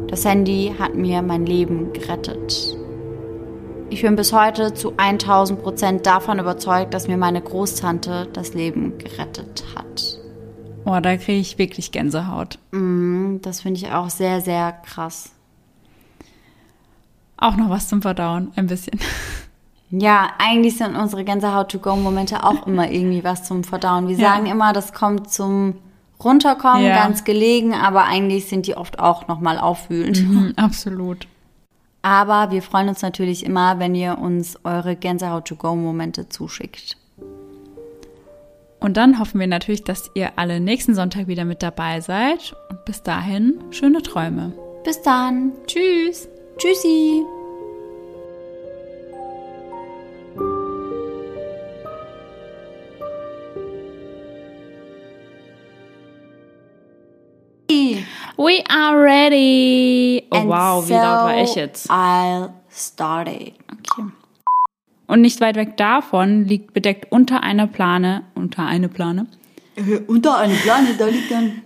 [0.08, 2.76] Das Handy hat mir mein Leben gerettet.
[3.90, 8.98] Ich bin bis heute zu 1000 Prozent davon überzeugt, dass mir meine Großtante das Leben
[8.98, 10.05] gerettet hat.
[10.86, 12.60] Oh, da kriege ich wirklich Gänsehaut.
[12.72, 15.32] Mm, das finde ich auch sehr, sehr krass.
[17.38, 19.00] Auch noch was zum Verdauen, ein bisschen.
[19.90, 24.08] Ja, eigentlich sind unsere Gänsehaut-to-go-Momente auch immer irgendwie was zum Verdauen.
[24.08, 24.30] Wir Ja.
[24.36, 25.76] sagen immer, das kommt zum
[26.24, 26.96] Runterkommen, Ja.
[26.96, 30.24] ganz gelegen, aber eigentlich sind die oft auch nochmal aufwühlend.
[30.28, 31.28] Mhm, absolut.
[32.02, 36.98] Aber wir freuen uns natürlich immer, wenn ihr uns eure Gänsehaut-to-go-Momente zuschickt.
[38.80, 42.56] Und dann hoffen wir natürlich, dass ihr alle nächsten Sonntag wieder mit dabei seid.
[42.70, 44.54] Und bis dahin, schöne Träume.
[44.84, 45.54] Bis dann.
[45.66, 46.28] Tschüss.
[46.58, 47.24] Tschüssi.
[58.38, 60.28] We are ready.
[60.32, 61.90] Oh And wow, wie laut war ich jetzt?
[61.90, 63.54] I'll start it.
[63.72, 64.12] Okay.
[65.08, 69.28] Und nicht weit weg davon liegt bedeckt unter einer Plane, unter eine Plane,
[70.08, 71.62] unter einem Plane, da liegt dann.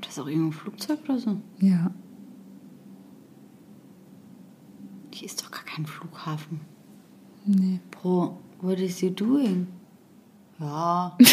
[0.00, 1.36] Das ist auch irgendein Flugzeug oder so?
[1.60, 1.90] ja,
[5.12, 6.60] Hier ist doch gar kein Flughafen.
[7.44, 7.80] nee.
[7.90, 9.66] Bro, what is you doing?
[10.60, 11.16] Ja.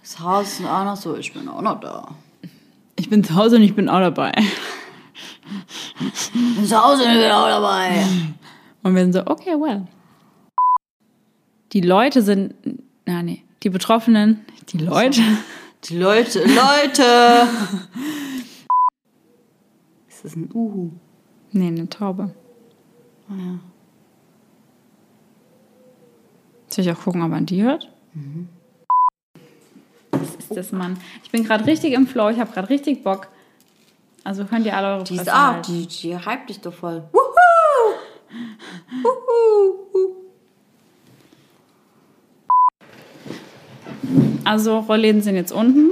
[0.00, 2.08] Das Haus ist auch noch so, ich bin auch noch da.
[2.96, 4.32] Ich bin zu Hause und ich bin auch dabei.
[6.16, 8.04] Ich bin zu Hause und ich bin auch dabei.
[8.82, 9.86] Und wir sind so, okay, well.
[11.72, 12.54] Die Leute sind,
[13.06, 15.22] na nee, die Betroffenen, die Leute,
[15.84, 17.02] Die Leute, Leute!
[20.08, 20.90] Ist das ein Uhu?
[21.52, 22.34] nee, eine Taube.
[23.28, 23.58] Ah ja.
[26.68, 27.90] Soll ich auch gucken, ob man die hört?
[30.12, 30.98] Was ist das, Mann?
[31.24, 33.28] Ich bin gerade richtig im Flow, ich habe gerade richtig Bock.
[34.24, 35.72] Also könnt ihr alle eure Die ist auch, halten.
[35.72, 37.02] die, die hype dich doch voll.
[37.12, 37.20] Wuhu!
[44.44, 45.90] Also Rollläden sind jetzt unten.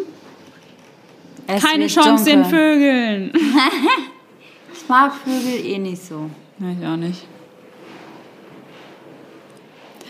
[1.47, 2.45] Es Keine Chance den.
[2.45, 3.32] Vögeln.
[4.72, 6.30] Ich mag Vögel eh nicht so.
[6.59, 7.24] Ja, ich auch nicht.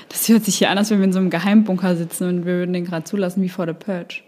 [0.09, 2.55] Das hört sich hier an, als wenn wir in so einem Geheimbunker sitzen und wir
[2.55, 4.23] würden den gerade zulassen wie vor der Purge.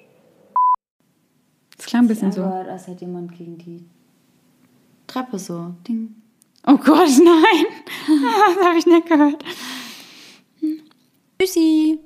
[1.77, 2.43] Das klang ein bisschen so.
[2.43, 3.85] Angehört, als hätte jemand gegen die
[5.07, 5.75] Treppe so.
[5.89, 6.15] Ding.
[6.67, 7.67] Oh Gott, nein.
[8.57, 9.45] Das habe ich nicht gehört.
[11.41, 11.99] Tschüssi.